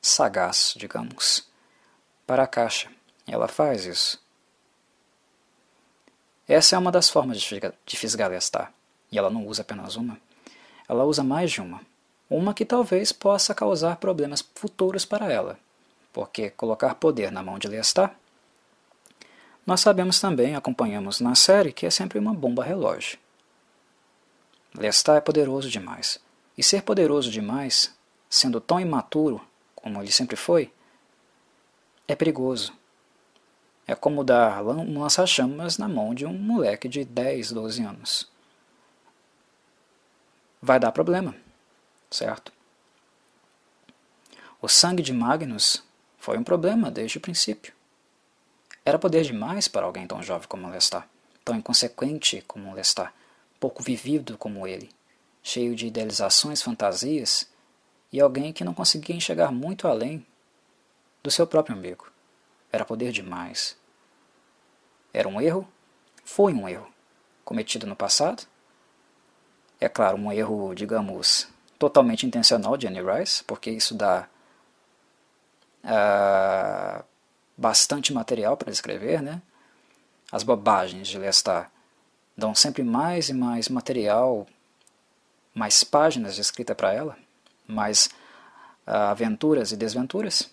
sagaz, 0.00 0.74
digamos, 0.76 1.46
para 2.26 2.42
a 2.42 2.46
caixa. 2.46 2.90
Ela 3.26 3.48
faz 3.48 3.84
isso. 3.84 4.22
Essa 6.46 6.76
é 6.76 6.78
uma 6.78 6.90
das 6.90 7.10
formas 7.10 7.38
de 7.38 7.96
fisgalestar, 7.96 8.72
e 9.10 9.18
ela 9.18 9.30
não 9.30 9.46
usa 9.46 9.62
apenas 9.62 9.96
uma. 9.96 10.18
Ela 10.88 11.04
usa 11.04 11.22
mais 11.22 11.50
de 11.50 11.60
uma. 11.60 11.80
Uma 12.28 12.54
que 12.54 12.64
talvez 12.64 13.12
possa 13.12 13.54
causar 13.54 13.96
problemas 13.96 14.44
futuros 14.54 15.04
para 15.04 15.32
ela, 15.32 15.58
porque 16.12 16.50
colocar 16.50 16.94
poder 16.94 17.32
na 17.32 17.42
mão 17.42 17.58
de 17.58 17.68
Lestat 17.68 18.12
nós 19.68 19.80
sabemos 19.80 20.18
também, 20.18 20.56
acompanhamos 20.56 21.20
na 21.20 21.34
série, 21.34 21.74
que 21.74 21.84
é 21.84 21.90
sempre 21.90 22.18
uma 22.18 22.32
bomba 22.32 22.64
relógio. 22.64 23.18
Lestat 24.74 25.18
é 25.18 25.20
poderoso 25.20 25.68
demais. 25.68 26.18
E 26.56 26.62
ser 26.62 26.80
poderoso 26.80 27.30
demais, 27.30 27.94
sendo 28.30 28.62
tão 28.62 28.80
imaturo 28.80 29.46
como 29.74 30.00
ele 30.00 30.10
sempre 30.10 30.36
foi, 30.36 30.72
é 32.08 32.16
perigoso. 32.16 32.72
É 33.86 33.94
como 33.94 34.24
dar 34.24 34.64
um 34.64 35.00
lança-chamas 35.00 35.76
na 35.76 35.86
mão 35.86 36.14
de 36.14 36.24
um 36.24 36.32
moleque 36.32 36.88
de 36.88 37.04
10, 37.04 37.52
12 37.52 37.82
anos. 37.82 38.26
Vai 40.60 40.80
dar 40.80 40.90
problema, 40.90 41.36
certo? 42.10 42.52
O 44.60 44.66
sangue 44.66 45.02
de 45.04 45.12
Magnus 45.12 45.84
foi 46.18 46.36
um 46.36 46.42
problema 46.42 46.90
desde 46.90 47.16
o 47.16 47.20
princípio. 47.20 47.72
Era 48.84 48.98
poder 48.98 49.22
demais 49.22 49.68
para 49.68 49.86
alguém 49.86 50.06
tão 50.06 50.20
jovem 50.20 50.48
como 50.48 50.68
Lestat, 50.68 51.06
tão 51.44 51.54
inconsequente 51.54 52.42
como 52.46 52.74
Lestat, 52.74 53.12
pouco 53.60 53.82
vivido 53.84 54.36
como 54.36 54.66
ele, 54.66 54.90
cheio 55.42 55.76
de 55.76 55.86
idealizações, 55.86 56.60
fantasias, 56.60 57.48
e 58.12 58.20
alguém 58.20 58.52
que 58.52 58.64
não 58.64 58.74
conseguia 58.74 59.14
enxergar 59.14 59.52
muito 59.52 59.86
além 59.86 60.26
do 61.22 61.30
seu 61.30 61.46
próprio 61.46 61.76
umbigo. 61.76 62.10
Era 62.72 62.84
poder 62.84 63.12
demais. 63.12 63.76
Era 65.12 65.28
um 65.28 65.40
erro? 65.40 65.68
Foi 66.24 66.52
um 66.52 66.68
erro. 66.68 66.92
Cometido 67.44 67.86
no 67.86 67.94
passado? 67.94 68.46
É 69.80 69.88
claro, 69.88 70.16
um 70.16 70.32
erro, 70.32 70.74
digamos, 70.74 71.48
totalmente 71.78 72.26
intencional 72.26 72.76
de 72.76 72.86
Annie 72.86 73.02
Rice, 73.02 73.44
porque 73.44 73.70
isso 73.70 73.94
dá 73.94 74.28
uh, 75.84 77.04
bastante 77.56 78.12
material 78.12 78.56
para 78.56 78.72
escrever, 78.72 79.22
né? 79.22 79.40
As 80.30 80.42
bobagens 80.42 81.08
de 81.08 81.18
Lestat 81.18 81.70
dão 82.36 82.54
sempre 82.54 82.82
mais 82.82 83.28
e 83.28 83.32
mais 83.32 83.68
material, 83.68 84.46
mais 85.54 85.82
páginas 85.84 86.34
de 86.34 86.40
escrita 86.40 86.74
para 86.74 86.92
ela, 86.92 87.16
mais 87.66 88.06
uh, 88.86 89.10
aventuras 89.10 89.72
e 89.72 89.76
desventuras. 89.76 90.50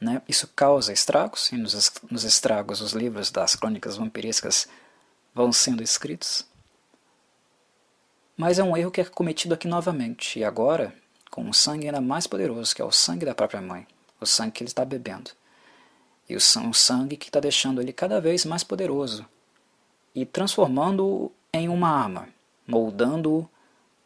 Né? 0.00 0.22
Isso 0.28 0.48
causa 0.48 0.92
estragos, 0.92 1.52
e 1.52 1.56
nos, 1.56 1.92
nos 2.10 2.24
estragos 2.24 2.80
os 2.80 2.92
livros 2.92 3.30
das 3.30 3.54
crônicas 3.54 3.96
vampirescas 3.96 4.66
vão 5.34 5.52
sendo 5.52 5.82
escritos. 5.82 6.46
Mas 8.40 8.58
é 8.58 8.64
um 8.64 8.74
erro 8.74 8.90
que 8.90 9.02
é 9.02 9.04
cometido 9.04 9.52
aqui 9.52 9.68
novamente, 9.68 10.38
e 10.38 10.44
agora 10.44 10.94
com 11.30 11.42
um 11.42 11.52
sangue 11.52 11.84
ainda 11.84 12.00
mais 12.00 12.26
poderoso, 12.26 12.74
que 12.74 12.80
é 12.80 12.84
o 12.86 12.90
sangue 12.90 13.26
da 13.26 13.34
própria 13.34 13.60
mãe, 13.60 13.86
o 14.18 14.24
sangue 14.24 14.52
que 14.52 14.62
ele 14.62 14.70
está 14.70 14.82
bebendo. 14.82 15.32
E 16.26 16.34
o 16.34 16.40
sangue 16.40 17.18
que 17.18 17.26
está 17.26 17.38
deixando 17.38 17.82
ele 17.82 17.92
cada 17.92 18.18
vez 18.18 18.46
mais 18.46 18.64
poderoso 18.64 19.26
e 20.14 20.24
transformando-o 20.24 21.30
em 21.52 21.68
uma 21.68 21.90
arma, 21.90 22.30
moldando-o 22.66 23.46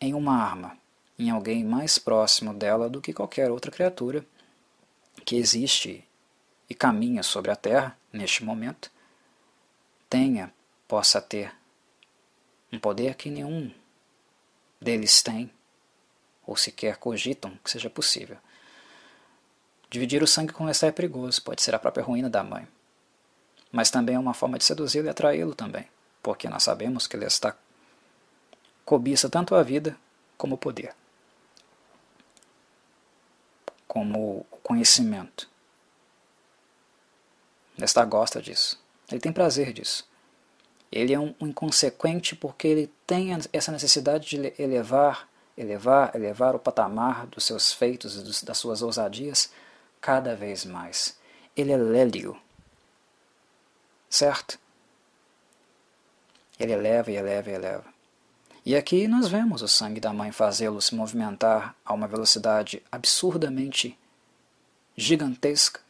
em 0.01 0.15
uma 0.15 0.35
arma, 0.35 0.77
em 1.17 1.31
alguém 1.31 1.63
mais 1.63 1.97
próximo 1.97 2.53
dela 2.53 2.91
do 2.91 3.01
que 3.01 3.13
qualquer 3.13 3.53
outra 3.53 3.71
criatura 3.71 4.27
que 5.25 5.37
existe 5.37 6.05
e 6.69 6.75
caminha 6.75 7.23
sobre 7.23 7.53
a 7.53 7.57
Terra 7.57 7.97
neste 8.13 8.43
momento, 8.43 8.91
tenha, 10.11 10.53
possa 10.89 11.21
ter 11.23 11.55
um 12.73 12.81
poder 12.81 13.15
que 13.15 13.31
nenhum 13.31 13.71
deles 14.85 15.23
tem, 15.23 15.51
ou 16.47 16.57
sequer 16.57 16.97
cogitam 16.99 17.57
que 17.65 17.71
seja 17.71 17.91
possível. 17.91 18.37
Dividir 19.91 20.23
o 20.23 20.27
sangue 20.27 20.53
com 20.53 20.69
essa 20.69 20.87
é 20.87 20.93
perigoso, 20.93 21.43
pode 21.43 21.63
ser 21.63 21.75
a 21.75 21.79
própria 21.79 22.05
ruína 22.05 22.31
da 22.31 22.45
mãe. 22.45 22.69
Mas 23.73 23.91
também 23.91 24.15
é 24.15 24.19
uma 24.19 24.35
forma 24.35 24.59
de 24.59 24.65
seduzi-lo 24.65 25.07
e 25.07 25.11
atraí-lo 25.11 25.55
também, 25.55 25.89
porque 26.23 26.49
nós 26.49 26.63
sabemos 26.63 27.07
que 27.07 27.17
está 27.17 27.57
cobiça 28.85 29.31
tanto 29.31 29.55
a 29.55 29.63
vida 29.63 29.97
como 30.37 30.57
o 30.57 30.59
poder. 30.59 30.95
como 33.95 34.45
o 34.51 34.57
conhecimento. 34.61 35.49
Lestat 37.79 38.09
gosta 38.09 38.43
disso. 38.43 38.83
Ele 39.09 39.21
tem 39.21 39.33
prazer 39.33 39.73
disso. 39.73 40.05
Ele 40.95 41.13
é 41.13 41.19
um, 41.19 41.35
um 41.41 41.49
inconsequente 41.49 42.37
porque 42.37 42.69
ele 42.69 42.93
tem 43.05 43.31
essa 43.53 43.73
necessidade 43.73 44.29
de 44.29 44.55
elevar, 44.57 45.29
elevar, 45.59 46.15
elevar 46.15 46.55
o 46.55 46.59
patamar 46.61 47.27
dos 47.27 47.45
seus 47.45 47.73
feitos 47.73 48.15
e 48.15 48.23
dos, 48.23 48.45
das 48.45 48.57
suas 48.57 48.81
ousadias 48.81 49.51
cada 50.01 50.37
vez 50.37 50.65
mais. 50.65 51.19
Ele 51.57 51.73
é 51.73 51.77
lélio. 51.77 52.41
Certo? 54.09 54.57
Ele 56.61 56.73
eleva 56.73 57.11
e 57.11 57.17
eleva 57.17 57.51
e 57.51 57.55
eleva. 57.55 57.85
E 58.65 58.77
aqui 58.77 59.09
nós 59.09 59.27
vemos 59.27 59.63
o 59.63 59.69
sangue 59.69 59.99
da 59.99 60.13
mãe 60.13 60.31
fazê-lo 60.31 60.81
se 60.81 60.95
movimentar 60.95 61.75
a 61.85 61.93
uma 61.93 62.07
velocidade 62.07 62.81
absurdamente 62.93 63.99
gigantesca, 64.97 65.81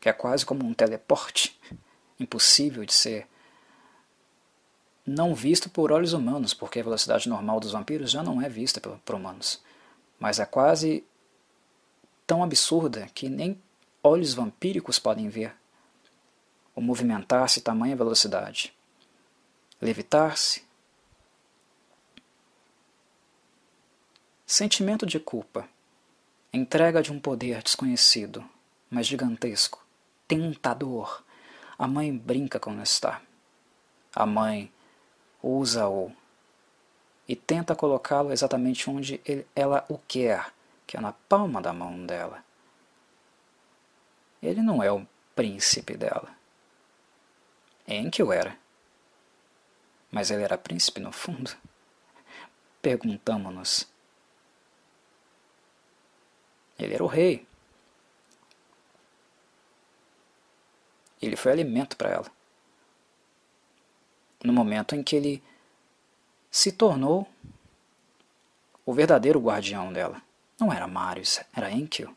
que 0.00 0.08
é 0.08 0.12
quase 0.12 0.46
como 0.46 0.64
um 0.64 0.72
teleporte, 0.72 1.58
impossível 2.20 2.84
de 2.84 2.94
ser 2.94 3.26
não 5.08 5.34
visto 5.34 5.68
por 5.70 5.90
olhos 5.90 6.12
humanos, 6.12 6.54
porque 6.54 6.80
a 6.80 6.82
velocidade 6.82 7.28
normal 7.28 7.58
dos 7.58 7.72
vampiros 7.72 8.10
já 8.10 8.22
não 8.22 8.40
é 8.42 8.48
vista 8.48 8.80
por 8.80 9.14
humanos, 9.14 9.60
mas 10.18 10.38
é 10.38 10.46
quase 10.46 11.04
tão 12.26 12.42
absurda 12.42 13.08
que 13.14 13.28
nem 13.28 13.60
olhos 14.02 14.34
vampíricos 14.34 14.98
podem 14.98 15.28
ver 15.28 15.54
o 16.74 16.80
movimentar-se 16.80 17.60
tamanha 17.60 17.96
velocidade, 17.96 18.72
levitar-se. 19.80 20.62
Sentimento 24.46 25.04
de 25.04 25.18
culpa, 25.18 25.68
entrega 26.52 27.02
de 27.02 27.12
um 27.12 27.18
poder 27.18 27.62
desconhecido, 27.62 28.48
mas 28.88 29.06
gigantesco, 29.06 29.84
tentador. 30.26 31.22
A 31.78 31.86
mãe 31.86 32.16
brinca 32.16 32.60
com 32.60 32.80
está. 32.80 33.20
A 34.14 34.24
mãe 34.24 34.72
usa-o 35.48 36.12
e 37.26 37.34
tenta 37.34 37.74
colocá-lo 37.74 38.32
exatamente 38.32 38.88
onde 38.90 39.20
ele, 39.24 39.46
ela 39.54 39.84
o 39.88 39.98
quer, 39.98 40.52
que 40.86 40.96
é 40.96 41.00
na 41.00 41.12
palma 41.12 41.60
da 41.60 41.72
mão 41.72 42.04
dela. 42.04 42.44
Ele 44.42 44.62
não 44.62 44.82
é 44.82 44.90
o 44.90 45.06
príncipe 45.34 45.96
dela. 45.96 46.34
Enkel 47.86 48.32
era. 48.32 48.58
Mas 50.10 50.30
ele 50.30 50.42
era 50.42 50.56
príncipe 50.56 51.00
no 51.00 51.12
fundo? 51.12 51.54
Perguntamos-nos. 52.80 53.86
Ele 56.78 56.94
era 56.94 57.04
o 57.04 57.08
rei. 57.08 57.46
Ele 61.20 61.36
foi 61.36 61.52
alimento 61.52 61.96
para 61.96 62.10
ela. 62.10 62.37
No 64.42 64.52
momento 64.52 64.94
em 64.94 65.02
que 65.02 65.16
ele 65.16 65.42
se 66.50 66.72
tornou 66.72 67.28
o 68.84 68.92
verdadeiro 68.94 69.38
guardião 69.38 69.92
dela. 69.92 70.22
Não 70.58 70.72
era 70.72 70.86
Marius, 70.86 71.40
era 71.54 71.70
Enkel. 71.70 72.14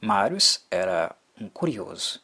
Marius 0.00 0.64
era 0.70 1.14
um 1.40 1.48
curioso. 1.48 2.20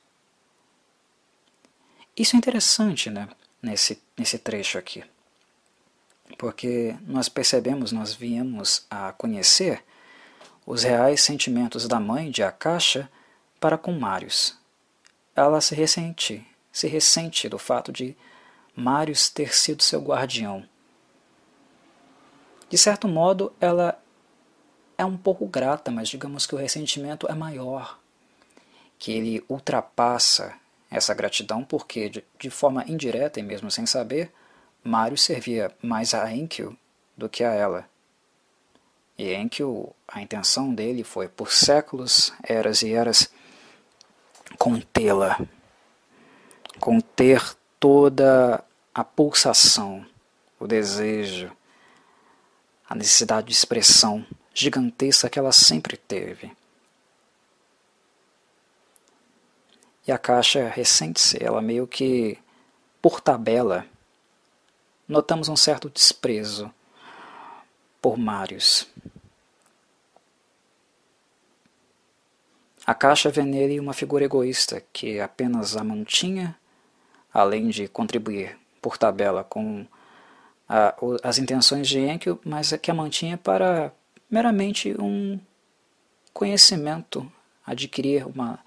Isso 2.16 2.34
é 2.34 2.38
interessante 2.38 3.10
né, 3.10 3.28
nesse, 3.60 4.00
nesse 4.16 4.38
trecho 4.38 4.78
aqui, 4.78 5.04
porque 6.38 6.96
nós 7.02 7.28
percebemos, 7.28 7.92
nós 7.92 8.14
viemos 8.14 8.86
a 8.88 9.12
conhecer 9.12 9.84
os 10.64 10.82
reais 10.82 11.22
sentimentos 11.22 11.86
da 11.88 11.98
mãe 12.00 12.30
de 12.30 12.42
Akasha 12.42 13.10
para 13.60 13.76
com 13.76 13.92
Marius. 13.92 14.56
Ela 15.34 15.60
se 15.60 15.74
ressente, 15.74 16.46
se 16.74 16.88
ressente 16.88 17.48
do 17.48 17.56
fato 17.56 17.92
de 17.92 18.16
Marius 18.74 19.30
ter 19.30 19.54
sido 19.54 19.80
seu 19.80 20.00
guardião. 20.00 20.68
De 22.68 22.76
certo 22.76 23.06
modo, 23.06 23.52
ela 23.60 23.96
é 24.98 25.04
um 25.04 25.16
pouco 25.16 25.46
grata, 25.46 25.92
mas 25.92 26.08
digamos 26.08 26.46
que 26.46 26.54
o 26.54 26.58
ressentimento 26.58 27.28
é 27.30 27.34
maior, 27.34 28.00
que 28.98 29.12
ele 29.12 29.44
ultrapassa 29.48 30.54
essa 30.90 31.14
gratidão 31.14 31.62
porque, 31.62 32.08
de, 32.08 32.24
de 32.40 32.50
forma 32.50 32.84
indireta 32.88 33.38
e 33.38 33.42
mesmo 33.44 33.70
sem 33.70 33.86
saber, 33.86 34.32
Marius 34.82 35.22
servia 35.22 35.70
mais 35.80 36.12
a 36.12 36.32
Enkiu 36.32 36.76
do 37.16 37.28
que 37.28 37.44
a 37.44 37.52
ela. 37.52 37.88
E 39.16 39.32
Enkiu, 39.32 39.94
a 40.08 40.20
intenção 40.20 40.74
dele 40.74 41.04
foi, 41.04 41.28
por 41.28 41.52
séculos, 41.52 42.32
eras 42.42 42.82
e 42.82 42.92
eras, 42.92 43.30
contê-la, 44.58 45.38
conter 46.84 47.56
toda 47.80 48.62
a 48.94 49.02
pulsação, 49.02 50.04
o 50.60 50.66
desejo, 50.66 51.50
a 52.86 52.94
necessidade 52.94 53.46
de 53.46 53.54
expressão 53.54 54.26
gigantesca 54.52 55.30
que 55.30 55.38
ela 55.38 55.50
sempre 55.50 55.96
teve. 55.96 56.54
E 60.06 60.12
a 60.12 60.18
caixa 60.18 60.68
ressente-se, 60.68 61.42
ela 61.42 61.62
meio 61.62 61.86
que, 61.86 62.36
por 63.00 63.18
tabela, 63.18 63.86
notamos 65.08 65.48
um 65.48 65.56
certo 65.56 65.88
desprezo 65.88 66.70
por 67.98 68.18
Marius. 68.18 68.86
A 72.86 72.94
caixa 72.94 73.30
vê 73.30 73.42
nele 73.42 73.80
uma 73.80 73.94
figura 73.94 74.26
egoísta 74.26 74.84
que 74.92 75.18
apenas 75.18 75.78
a 75.78 75.82
mantinha, 75.82 76.54
além 77.34 77.68
de 77.68 77.88
contribuir 77.88 78.56
por 78.80 78.96
tabela 78.96 79.42
com 79.42 79.84
a, 80.68 80.94
as 81.22 81.38
intenções 81.38 81.88
de 81.88 81.98
Enkiu, 81.98 82.40
mas 82.44 82.72
que 82.80 82.90
a 82.90 82.94
mantinha 82.94 83.36
para 83.36 83.92
meramente 84.30 84.94
um 85.00 85.38
conhecimento, 86.32 87.30
adquirir 87.66 88.26
uma 88.26 88.58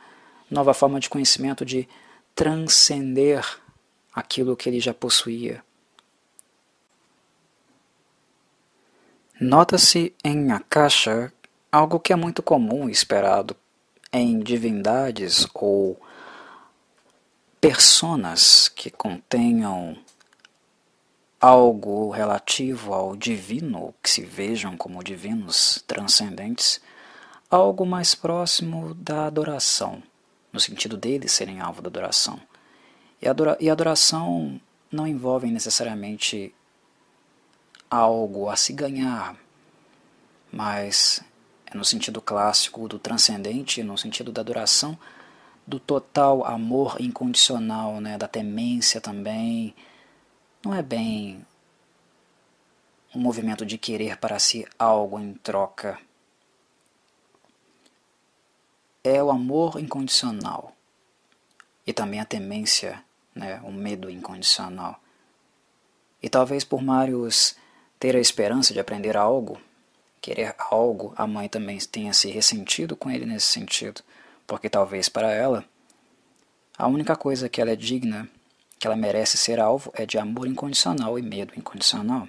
nova 0.52 0.74
forma 0.74 1.00
de 1.00 1.10
conhecimento, 1.10 1.66
de 1.66 1.88
transcender 2.36 3.46
aquilo 4.14 4.56
que 4.56 4.70
ele 4.70 4.80
já 4.80 4.94
possuía. 4.94 5.64
Nota-se 9.40 10.14
em 10.24 10.52
Akasha 10.52 11.32
algo 11.72 12.00
que 12.00 12.12
é 12.12 12.16
muito 12.16 12.42
comum 12.42 12.90
e 12.90 12.92
esperado 12.92 13.56
em 14.12 14.40
divindades 14.40 15.48
ou 15.54 16.00
personas 17.60 18.70
que 18.70 18.90
contenham 18.90 19.98
algo 21.40 22.10
relativo 22.10 22.94
ao 22.94 23.16
divino, 23.16 23.94
que 24.02 24.10
se 24.10 24.22
vejam 24.22 24.76
como 24.76 25.04
divinos 25.04 25.84
transcendentes, 25.88 26.82
algo 27.50 27.86
mais 27.86 28.16
próximo 28.16 28.94
da 28.96 29.26
adoração, 29.28 30.02
no 30.52 30.60
sentido 30.60 30.98
deles 30.98 31.32
serem 31.32 31.60
alvo 31.60 31.82
da 31.82 31.90
adoração. 31.90 32.40
E, 33.22 33.28
adora 33.28 33.58
adoração 33.72 34.60
não 34.92 35.08
envolve 35.08 35.50
necessariamente 35.50 36.54
algo 37.90 38.50
a 38.50 38.56
se 38.56 38.74
ganhar, 38.74 39.36
mas 40.52 41.24
é 41.66 41.76
no 41.76 41.86
sentido 41.86 42.22
clássico 42.22 42.88
do 42.88 43.00
transcendente, 43.00 43.84
no 43.84 43.98
sentido 43.98 44.32
da 44.32 44.42
adoração, 44.42 44.98
do 45.68 45.82
total 45.82 46.46
amor 46.46 46.96
incondicional, 47.02 48.00
né, 48.00 48.18
da 48.18 48.28
temência 48.28 49.02
também. 49.02 49.76
Não 50.64 50.74
é 50.74 50.82
bem 50.82 51.46
um 53.14 53.20
movimento 53.20 53.66
de 53.66 53.78
querer 53.78 54.18
para 54.18 54.40
si 54.40 54.66
algo 54.80 55.20
em 55.20 55.34
troca. 55.34 56.00
É 59.04 59.22
o 59.22 59.30
amor 59.30 59.78
incondicional 59.78 60.74
e 61.86 61.92
também 61.92 62.22
a 62.22 62.26
temência, 62.26 63.04
né, 63.36 63.60
o 63.64 63.72
medo 63.72 64.10
incondicional. 64.10 64.98
E 66.24 66.30
talvez 66.30 66.64
por 66.64 66.82
Marius 66.82 67.56
ter 68.00 68.16
a 68.16 68.20
esperança 68.20 68.74
de 68.74 68.80
aprender 68.80 69.18
algo, 69.18 69.60
querer 70.22 70.56
algo, 70.58 71.14
a 71.18 71.28
mãe 71.28 71.50
também 71.50 71.78
tenha 71.80 72.14
se 72.14 72.30
ressentido 72.30 72.96
com 72.96 73.10
ele 73.12 73.26
nesse 73.26 73.48
sentido, 73.48 74.02
porque 74.48 74.70
talvez 74.70 75.10
para 75.10 75.30
ela 75.32 75.66
a 76.78 76.88
única 76.88 77.16
coisa 77.16 77.50
que 77.50 77.60
ela 77.60 77.72
é 77.72 77.76
digna, 77.76 78.30
que 78.78 78.86
ela 78.86 78.96
merece 78.96 79.36
ser 79.36 79.60
alvo, 79.60 79.92
é 79.96 80.06
de 80.06 80.20
amor 80.20 80.48
incondicional 80.48 81.18
e 81.18 81.24
medo 81.24 81.54
incondicional. 81.58 82.28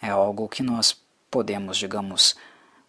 É 0.00 0.10
algo 0.10 0.46
que 0.46 0.62
nós 0.62 1.00
podemos, 1.30 1.78
digamos, 1.78 2.36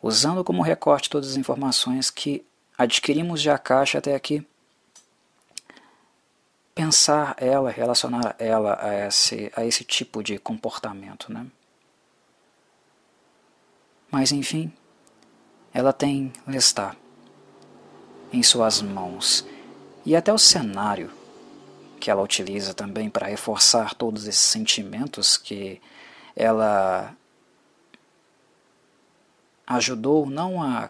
usando 0.02 0.44
como 0.44 0.62
recorte 0.62 1.10
todas 1.10 1.32
as 1.32 1.38
informações 1.38 2.12
que 2.12 2.46
adquirimos 2.78 3.42
de 3.42 3.50
Akasha 3.50 4.00
até 4.00 4.14
aqui, 4.14 4.46
pensar 6.76 7.34
ela, 7.40 7.72
relacionar 7.72 8.36
ela 8.38 8.78
a 8.82 9.08
esse, 9.08 9.50
a 9.56 9.66
esse 9.66 9.86
tipo 9.86 10.22
de 10.22 10.38
comportamento. 10.38 11.32
Né? 11.32 11.48
Mas 14.12 14.34
enfim, 14.34 14.74
ela 15.74 15.94
tem 15.94 16.34
Lestat 16.46 17.05
em 18.32 18.44
suas 18.44 18.82
mãos. 18.82 19.46
E 20.06 20.16
até 20.16 20.32
o 20.32 20.38
cenário 20.38 21.12
que 22.00 22.12
ela 22.12 22.22
utiliza 22.22 22.74
também 22.74 23.10
para 23.10 23.28
reforçar 23.28 23.96
todos 23.96 24.28
esses 24.28 24.42
sentimentos 24.42 25.38
que 25.38 25.82
ela 26.36 27.16
ajudou 29.66 30.30
não 30.30 30.62
a 30.62 30.90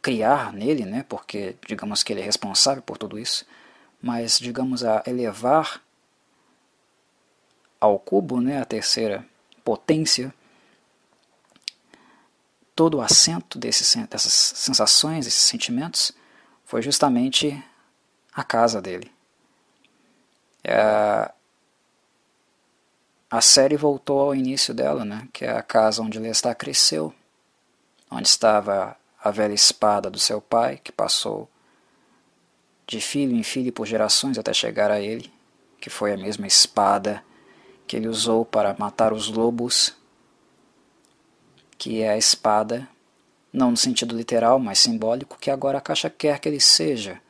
criar 0.00 0.52
nele, 0.52 0.84
né, 0.84 1.04
porque 1.08 1.56
digamos 1.66 2.02
que 2.02 2.12
ele 2.12 2.20
é 2.20 2.24
responsável 2.24 2.82
por 2.82 2.96
tudo 2.96 3.18
isso, 3.18 3.44
mas 4.00 4.38
digamos 4.38 4.84
a 4.84 5.02
elevar 5.06 5.82
ao 7.80 7.98
cubo, 7.98 8.40
né, 8.40 8.60
a 8.60 8.64
terceira 8.64 9.26
potência, 9.64 10.32
todo 12.76 12.98
o 12.98 13.00
assento 13.00 13.58
dessas 13.58 14.32
sensações, 14.32 15.24
desses 15.24 15.42
sentimentos, 15.42 16.12
foi 16.64 16.82
justamente 16.82 17.60
a 18.34 18.44
casa 18.44 18.82
dele. 18.82 19.10
É, 20.62 21.32
a 23.30 23.40
série 23.40 23.76
voltou 23.76 24.20
ao 24.20 24.34
início 24.34 24.74
dela, 24.74 25.04
né, 25.04 25.26
que 25.32 25.44
é 25.44 25.50
a 25.50 25.62
casa 25.62 26.02
onde 26.02 26.18
Lestat 26.18 26.56
cresceu, 26.56 27.14
onde 28.10 28.28
estava 28.28 28.94
a 29.22 29.30
velha 29.30 29.54
espada 29.54 30.10
do 30.10 30.18
seu 30.18 30.40
pai, 30.40 30.78
que 30.82 30.92
passou 30.92 31.48
de 32.86 33.00
filho 33.00 33.34
em 33.34 33.42
filho 33.42 33.72
por 33.72 33.86
gerações 33.86 34.38
até 34.38 34.52
chegar 34.52 34.90
a 34.90 35.00
ele, 35.00 35.32
que 35.80 35.88
foi 35.88 36.12
a 36.12 36.16
mesma 36.16 36.46
espada 36.46 37.24
que 37.86 37.96
ele 37.96 38.06
usou 38.06 38.44
para 38.44 38.76
matar 38.78 39.12
os 39.12 39.28
lobos, 39.28 39.96
que 41.78 42.02
é 42.02 42.10
a 42.10 42.18
espada, 42.18 42.88
não 43.52 43.70
no 43.70 43.76
sentido 43.76 44.16
literal, 44.16 44.58
mas 44.58 44.78
simbólico, 44.78 45.38
que 45.38 45.50
agora 45.50 45.78
a 45.78 45.80
caixa 45.80 46.10
quer 46.10 46.38
que 46.38 46.48
ele 46.48 46.60
seja, 46.60 47.20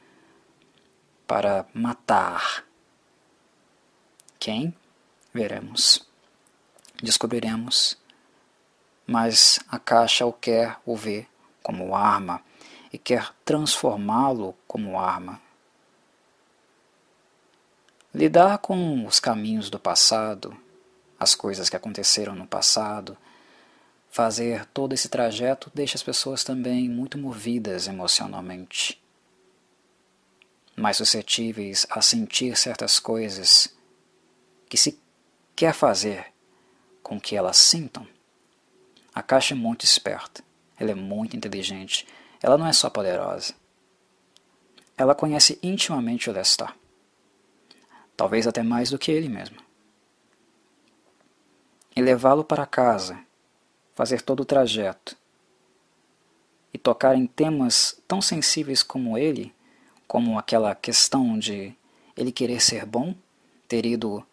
para 1.26 1.66
matar. 1.74 2.64
Quem? 4.38 4.74
Veremos. 5.32 6.06
Descobriremos. 7.02 7.98
Mas 9.06 9.60
a 9.68 9.78
caixa 9.78 10.26
o 10.26 10.32
quer 10.32 10.78
o 10.84 10.96
vê 10.96 11.26
como 11.62 11.94
arma 11.94 12.42
e 12.92 12.98
quer 12.98 13.32
transformá-lo 13.44 14.54
como 14.66 14.98
arma. 14.98 15.40
Lidar 18.14 18.58
com 18.58 19.04
os 19.06 19.20
caminhos 19.20 19.68
do 19.68 19.78
passado, 19.78 20.56
as 21.18 21.34
coisas 21.34 21.68
que 21.68 21.76
aconteceram 21.76 22.34
no 22.34 22.46
passado, 22.46 23.16
fazer 24.16 24.64
todo 24.72 24.94
esse 24.94 25.10
trajeto 25.10 25.70
deixa 25.74 25.94
as 25.94 26.02
pessoas 26.02 26.42
também 26.42 26.88
muito 26.88 27.18
movidas 27.18 27.86
emocionalmente, 27.86 28.98
mais 30.74 30.96
suscetíveis 30.96 31.86
a 31.90 32.00
sentir 32.00 32.56
certas 32.56 32.98
coisas 32.98 33.76
que 34.70 34.78
se 34.78 34.98
quer 35.54 35.74
fazer 35.74 36.32
com 37.02 37.20
que 37.20 37.36
elas 37.36 37.58
sintam. 37.58 38.08
A 39.14 39.22
caixa 39.22 39.52
é 39.52 39.56
muito 39.56 39.84
esperta, 39.84 40.42
ela 40.78 40.92
é 40.92 40.94
muito 40.94 41.36
inteligente, 41.36 42.08
ela 42.42 42.56
não 42.56 42.66
é 42.66 42.72
só 42.72 42.88
poderosa. 42.88 43.52
Ela 44.96 45.14
conhece 45.14 45.58
intimamente 45.62 46.30
o 46.30 46.32
Lestat 46.32 46.72
talvez 48.16 48.46
até 48.46 48.62
mais 48.62 48.88
do 48.88 48.98
que 48.98 49.12
ele 49.12 49.28
mesmo. 49.28 49.58
E 51.94 52.00
levá-lo 52.00 52.42
para 52.42 52.64
casa, 52.64 53.25
fazer 53.96 54.20
todo 54.20 54.40
o 54.40 54.44
trajeto, 54.44 55.16
e 56.72 56.78
tocar 56.78 57.16
em 57.16 57.26
temas 57.26 57.98
tão 58.06 58.20
sensíveis 58.20 58.82
como 58.82 59.16
ele, 59.16 59.54
como 60.06 60.38
aquela 60.38 60.74
questão 60.74 61.38
de 61.38 61.74
ele 62.14 62.30
querer 62.30 62.60
ser 62.60 62.84
bom, 62.84 63.14
ter 63.66 63.86
ido 63.86 64.24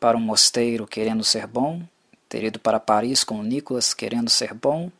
para 0.00 0.16
um 0.16 0.20
mosteiro 0.20 0.84
querendo 0.84 1.22
ser 1.22 1.46
bom, 1.46 1.80
ter 2.28 2.42
ido 2.42 2.58
para 2.58 2.80
Paris 2.80 3.22
com 3.22 3.40
Nicholas 3.40 3.94
querendo 3.94 4.28
ser 4.28 4.52
bom, 4.52 4.90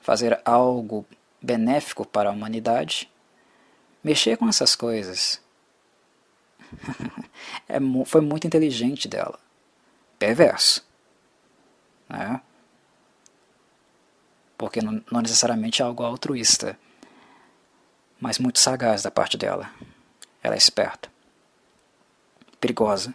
fazer 0.00 0.40
algo 0.44 1.06
benéfico 1.40 2.04
para 2.04 2.28
a 2.28 2.32
humanidade. 2.32 3.08
Mexer 4.02 4.36
com 4.36 4.48
essas 4.48 4.74
coisas 4.74 5.40
é, 7.68 7.78
foi 8.04 8.20
muito 8.20 8.48
inteligente 8.48 9.06
dela. 9.06 9.38
Perverso. 10.18 10.84
Né? 12.08 12.40
Porque 14.72 14.80
não, 14.80 15.04
não 15.12 15.20
necessariamente 15.20 15.82
é 15.82 15.84
algo 15.84 16.02
altruísta, 16.02 16.78
mas 18.18 18.38
muito 18.38 18.58
sagaz 18.58 19.02
da 19.02 19.10
parte 19.10 19.36
dela. 19.36 19.70
Ela 20.42 20.54
é 20.54 20.56
esperta. 20.56 21.10
Perigosa. 22.58 23.14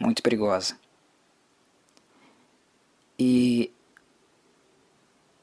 Muito 0.00 0.20
perigosa. 0.20 0.76
E 3.16 3.72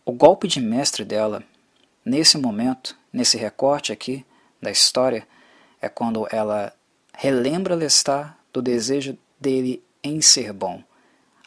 o 0.04 0.12
golpe 0.12 0.50
de 0.50 0.60
mestre 0.60 1.06
dela, 1.06 1.42
nesse 2.04 2.38
momento, 2.38 2.98
nesse 3.14 3.38
recorte 3.38 3.94
aqui 3.94 4.26
da 4.62 4.70
história, 4.70 5.26
é 5.82 5.88
quando 5.88 6.28
ela 6.30 6.74
relembra 7.14 7.74
Lestat 7.74 8.34
do 8.52 8.62
desejo 8.62 9.18
dele 9.40 9.82
em 10.04 10.22
ser 10.22 10.52
bom. 10.52 10.84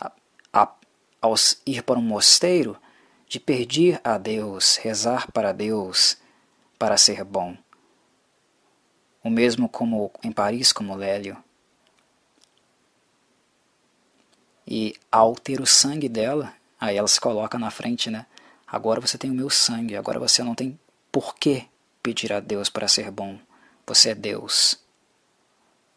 A, 0.00 0.11
a, 0.54 0.72
ao 1.20 1.35
ir 1.66 1.83
para 1.83 1.98
um 1.98 2.02
mosteiro, 2.02 2.74
de 3.28 3.38
pedir 3.38 4.00
a 4.02 4.16
Deus, 4.16 4.76
rezar 4.76 5.30
para 5.30 5.52
Deus 5.52 6.16
para 6.78 6.96
ser 6.96 7.22
bom. 7.24 7.56
O 9.22 9.28
mesmo 9.28 9.68
como 9.68 10.10
em 10.22 10.32
Paris, 10.32 10.72
como 10.72 10.94
Lélio. 10.94 11.36
E 14.66 14.94
ao 15.10 15.34
ter 15.34 15.60
o 15.60 15.66
sangue 15.66 16.08
dela, 16.08 16.54
aí 16.80 16.96
ela 16.96 17.08
se 17.08 17.20
coloca 17.20 17.58
na 17.58 17.70
frente, 17.70 18.10
né? 18.10 18.26
Agora 18.66 19.00
você 19.00 19.18
tem 19.18 19.30
o 19.30 19.34
meu 19.34 19.50
sangue, 19.50 19.96
agora 19.96 20.18
você 20.18 20.42
não 20.42 20.54
tem 20.54 20.78
por 21.12 21.34
que 21.34 21.68
pedir 22.02 22.32
a 22.32 22.40
Deus 22.40 22.68
para 22.68 22.88
ser 22.88 23.10
bom. 23.10 23.38
Você 23.86 24.10
é 24.10 24.14
Deus 24.14 24.78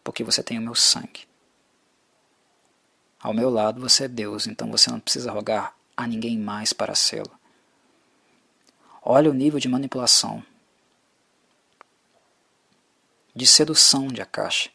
porque 0.03 0.23
você 0.23 0.41
tem 0.41 0.57
o 0.57 0.61
meu 0.61 0.75
sangue. 0.75 1.27
Ao 3.19 3.33
meu 3.33 3.49
lado 3.49 3.79
você 3.79 4.05
é 4.05 4.07
Deus, 4.07 4.47
então 4.47 4.69
você 4.71 4.89
não 4.89 4.99
precisa 4.99 5.31
rogar 5.31 5.75
a 5.95 6.07
ninguém 6.07 6.37
mais 6.37 6.73
para 6.73 6.95
sê-lo. 6.95 7.31
Olha 9.01 9.29
o 9.29 9.33
nível 9.33 9.59
de 9.59 9.67
manipulação, 9.67 10.43
de 13.35 13.47
sedução 13.47 14.07
de 14.07 14.21
Akasha. 14.21 14.69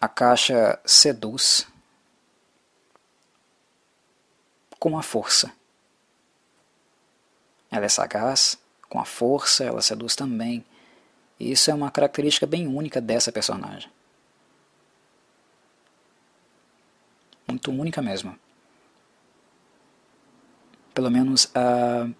A 0.00 0.08
caixa 0.08 0.78
seduz 0.84 1.66
com 4.78 4.98
a 4.98 5.02
força. 5.02 5.52
Ela 7.70 7.86
é 7.86 7.88
sagaz, 7.88 8.58
com 8.88 9.00
a 9.00 9.04
força, 9.04 9.64
ela 9.64 9.80
seduz 9.80 10.14
também 10.14 10.64
e 11.38 11.50
isso 11.50 11.70
é 11.70 11.74
uma 11.74 11.90
característica 11.90 12.46
bem 12.46 12.66
única 12.66 13.00
dessa 13.00 13.32
personagem. 13.32 13.90
Muito 17.46 17.70
única 17.70 18.00
mesmo. 18.00 18.38
Pelo 20.94 21.10
menos 21.10 21.46
uh, 21.46 22.14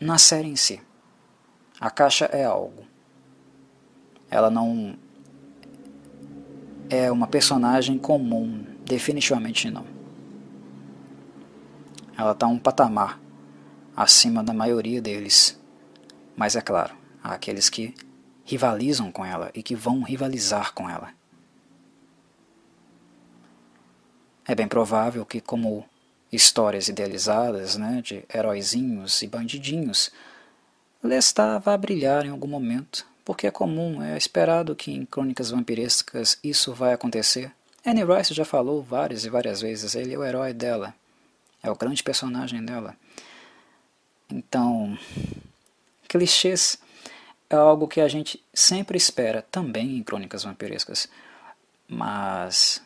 na 0.00 0.18
série 0.18 0.48
em 0.48 0.56
si. 0.56 0.80
A 1.80 1.90
caixa 1.90 2.24
é 2.26 2.44
algo. 2.44 2.84
Ela 4.28 4.50
não 4.50 4.96
é 6.90 7.10
uma 7.10 7.26
personagem 7.26 7.96
comum, 7.98 8.64
definitivamente 8.84 9.70
não. 9.70 9.86
Ela 12.18 12.32
está 12.32 12.46
um 12.46 12.58
patamar 12.58 13.20
acima 13.96 14.42
da 14.42 14.52
maioria 14.52 15.00
deles. 15.00 15.58
Mas 16.36 16.56
é 16.56 16.60
claro, 16.60 16.94
há 17.22 17.32
aqueles 17.32 17.70
que 17.70 17.94
rivalizam 18.44 19.12
com 19.12 19.24
ela 19.24 19.50
e 19.54 19.62
que 19.62 19.76
vão 19.76 20.02
rivalizar 20.02 20.74
com 20.74 20.90
ela. 20.90 21.10
É 24.44 24.54
bem 24.54 24.66
provável 24.66 25.24
que, 25.24 25.40
como 25.40 25.86
histórias 26.32 26.88
idealizadas 26.88 27.76
né, 27.76 28.00
de 28.02 28.24
heróizinhos 28.32 29.22
e 29.22 29.26
bandidinhos, 29.26 30.10
Lestat 31.02 31.62
vá 31.64 31.76
brilhar 31.76 32.26
em 32.26 32.30
algum 32.30 32.46
momento, 32.46 33.06
porque 33.24 33.46
é 33.46 33.50
comum, 33.50 34.02
é 34.02 34.16
esperado 34.16 34.76
que 34.76 34.92
em 34.92 35.06
crônicas 35.06 35.50
vampirescas 35.50 36.38
isso 36.44 36.74
vai 36.74 36.92
acontecer. 36.92 37.50
Anne 37.84 38.04
Rice 38.04 38.34
já 38.34 38.44
falou 38.44 38.82
várias 38.82 39.24
e 39.24 39.30
várias 39.30 39.62
vezes, 39.62 39.94
ele 39.94 40.12
é 40.12 40.18
o 40.18 40.24
herói 40.24 40.52
dela, 40.52 40.94
é 41.62 41.70
o 41.70 41.76
grande 41.76 42.02
personagem 42.02 42.62
dela. 42.62 42.94
Então, 44.30 44.96
clichês 46.06 46.78
é 47.48 47.56
algo 47.56 47.88
que 47.88 48.00
a 48.00 48.08
gente 48.08 48.42
sempre 48.52 48.98
espera 48.98 49.42
também 49.50 49.96
em 49.96 50.02
crônicas 50.02 50.44
vampirescas, 50.44 51.08
mas 51.88 52.82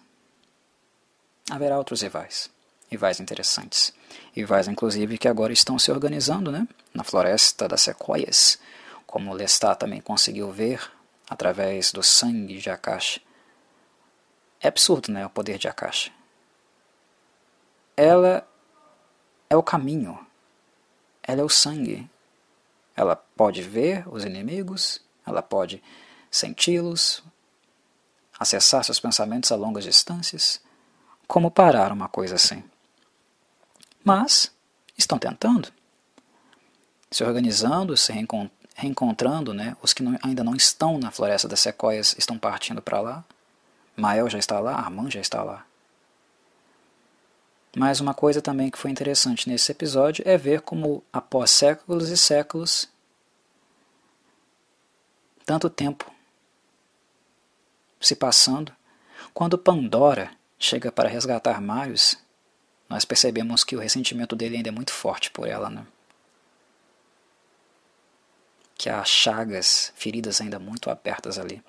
haverá 1.50 1.76
outros 1.76 2.00
rivais. 2.00 2.53
Rivais 2.94 3.20
interessantes. 3.20 3.92
Rivais, 4.32 4.68
inclusive, 4.68 5.18
que 5.18 5.28
agora 5.28 5.52
estão 5.52 5.78
se 5.78 5.90
organizando 5.90 6.50
né, 6.50 6.66
na 6.92 7.02
floresta 7.02 7.68
das 7.68 7.80
sequoias, 7.82 8.58
como 9.06 9.34
Lestat 9.34 9.78
também 9.78 10.00
conseguiu 10.00 10.50
ver 10.50 10.80
através 11.28 11.92
do 11.92 12.02
sangue 12.02 12.58
de 12.58 12.70
Akashi. 12.70 13.20
É 14.60 14.68
absurdo, 14.68 15.12
né, 15.12 15.26
o 15.26 15.30
poder 15.30 15.58
de 15.58 15.68
Akashi. 15.68 16.12
Ela 17.96 18.46
é 19.50 19.56
o 19.56 19.62
caminho, 19.62 20.18
ela 21.22 21.40
é 21.40 21.44
o 21.44 21.48
sangue. 21.48 22.08
Ela 22.96 23.16
pode 23.16 23.62
ver 23.62 24.04
os 24.08 24.24
inimigos, 24.24 25.00
ela 25.26 25.42
pode 25.42 25.82
senti-los, 26.30 27.24
acessar 28.38 28.84
seus 28.84 29.00
pensamentos 29.00 29.50
a 29.50 29.56
longas 29.56 29.84
distâncias. 29.84 30.60
Como 31.26 31.50
parar 31.50 31.92
uma 31.92 32.08
coisa 32.08 32.36
assim? 32.36 32.62
Mas 34.04 34.52
estão 34.98 35.18
tentando, 35.18 35.72
se 37.10 37.24
organizando, 37.24 37.96
se 37.96 38.12
reencontrando, 38.76 39.54
né? 39.54 39.76
Os 39.80 39.94
que 39.94 40.02
não, 40.02 40.18
ainda 40.22 40.44
não 40.44 40.54
estão 40.54 40.98
na 40.98 41.10
floresta 41.10 41.48
das 41.48 41.60
sequoias 41.60 42.14
estão 42.18 42.38
partindo 42.38 42.82
para 42.82 43.00
lá. 43.00 43.24
Mael 43.96 44.28
já 44.28 44.38
está 44.38 44.60
lá, 44.60 44.74
Armand 44.74 45.10
já 45.10 45.20
está 45.20 45.42
lá. 45.42 45.64
Mas 47.76 47.98
uma 47.98 48.14
coisa 48.14 48.40
também 48.42 48.70
que 48.70 48.78
foi 48.78 48.90
interessante 48.90 49.48
nesse 49.48 49.72
episódio 49.72 50.22
é 50.26 50.36
ver 50.36 50.60
como, 50.60 51.02
após 51.12 51.50
séculos 51.50 52.08
e 52.08 52.16
séculos, 52.16 52.88
tanto 55.44 55.68
tempo 55.68 56.12
se 58.00 58.14
passando, 58.14 58.72
quando 59.32 59.58
Pandora 59.58 60.30
chega 60.58 60.92
para 60.92 61.08
resgatar 61.08 61.60
Marius, 61.60 62.16
nós 62.88 63.04
percebemos 63.04 63.64
que 63.64 63.76
o 63.76 63.80
ressentimento 63.80 64.36
dele 64.36 64.56
ainda 64.56 64.68
é 64.68 64.72
muito 64.72 64.92
forte 64.92 65.30
por 65.30 65.48
ela, 65.48 65.70
né? 65.70 65.86
Que 68.76 68.88
há 68.90 69.04
chagas, 69.04 69.92
feridas 69.96 70.40
ainda 70.40 70.58
muito 70.58 70.90
abertas 70.90 71.38
ali. 71.38 71.62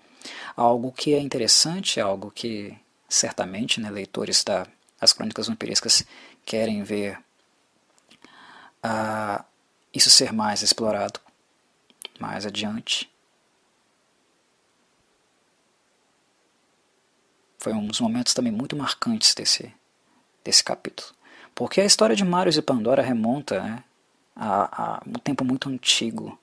Algo 0.55 0.91
que 0.91 1.13
é 1.13 1.19
interessante, 1.19 1.99
algo 1.99 2.31
que 2.31 2.77
certamente 3.07 3.79
né, 3.79 3.89
leitores 3.89 4.43
das 4.43 5.13
crônicas 5.13 5.47
vampirescas 5.47 6.03
querem 6.45 6.83
ver 6.83 7.19
uh, 8.83 9.43
isso 9.93 10.09
ser 10.09 10.33
mais 10.33 10.61
explorado 10.61 11.19
mais 12.19 12.45
adiante. 12.45 13.11
Foi 17.57 17.73
um 17.73 17.87
dos 17.87 17.99
momentos 17.99 18.33
também 18.33 18.51
muito 18.51 18.75
marcantes 18.75 19.33
desse, 19.33 19.73
desse 20.45 20.63
capítulo. 20.63 21.09
Porque 21.53 21.81
a 21.81 21.85
história 21.85 22.15
de 22.15 22.23
Marius 22.23 22.55
e 22.55 22.61
Pandora 22.61 23.01
remonta 23.01 23.61
né, 23.61 23.83
a, 24.33 24.95
a 24.95 25.01
um 25.05 25.13
tempo 25.13 25.43
muito 25.43 25.67
antigo. 25.67 26.39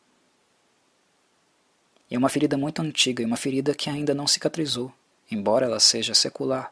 E 2.11 2.15
é 2.15 2.19
uma 2.19 2.29
ferida 2.29 2.59
muito 2.59 2.83
antiga, 2.83 3.23
e 3.23 3.27
uma 3.27 3.39
ferida 3.39 3.75
que 3.75 3.89
ainda 3.89 4.13
não 4.13 4.27
cicatrizou, 4.27 4.93
embora 5.31 5.65
ela 5.65 5.81
seja 5.81 6.13
secular. 6.13 6.71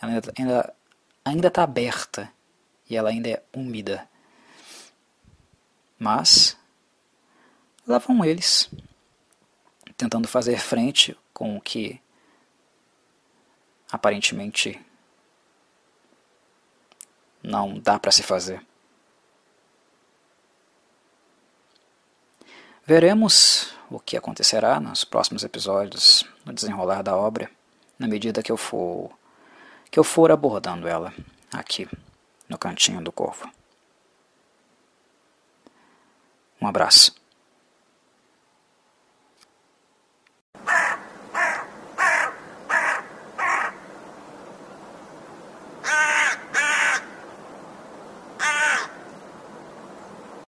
Ela 0.00 0.20
ainda 0.36 0.74
ainda 1.24 1.48
está 1.48 1.62
aberta 1.62 2.32
e 2.88 2.96
ela 2.96 3.10
ainda 3.10 3.28
é 3.28 3.42
úmida. 3.52 4.08
Mas 5.98 6.56
lá 7.86 7.98
vão 7.98 8.24
eles, 8.24 8.70
tentando 9.96 10.28
fazer 10.28 10.58
frente 10.58 11.16
com 11.32 11.56
o 11.56 11.60
que 11.60 12.00
aparentemente 13.90 14.80
não 17.42 17.78
dá 17.78 17.98
para 17.98 18.12
se 18.12 18.22
fazer. 18.22 18.64
Veremos 22.84 23.74
o 23.90 24.00
que 24.00 24.16
acontecerá 24.16 24.80
nos 24.80 25.04
próximos 25.04 25.44
episódios, 25.44 26.24
no 26.44 26.52
desenrolar 26.52 27.02
da 27.02 27.16
obra, 27.16 27.50
na 27.98 28.06
medida 28.06 28.42
que 28.42 28.52
eu 28.52 28.56
for 28.56 29.10
que 29.90 29.98
eu 29.98 30.04
for 30.04 30.30
abordando 30.30 30.86
ela 30.86 31.12
aqui 31.52 31.88
no 32.48 32.58
cantinho 32.58 33.02
do 33.02 33.10
corvo. 33.10 33.50
Um 36.60 36.66
abraço. 36.66 37.17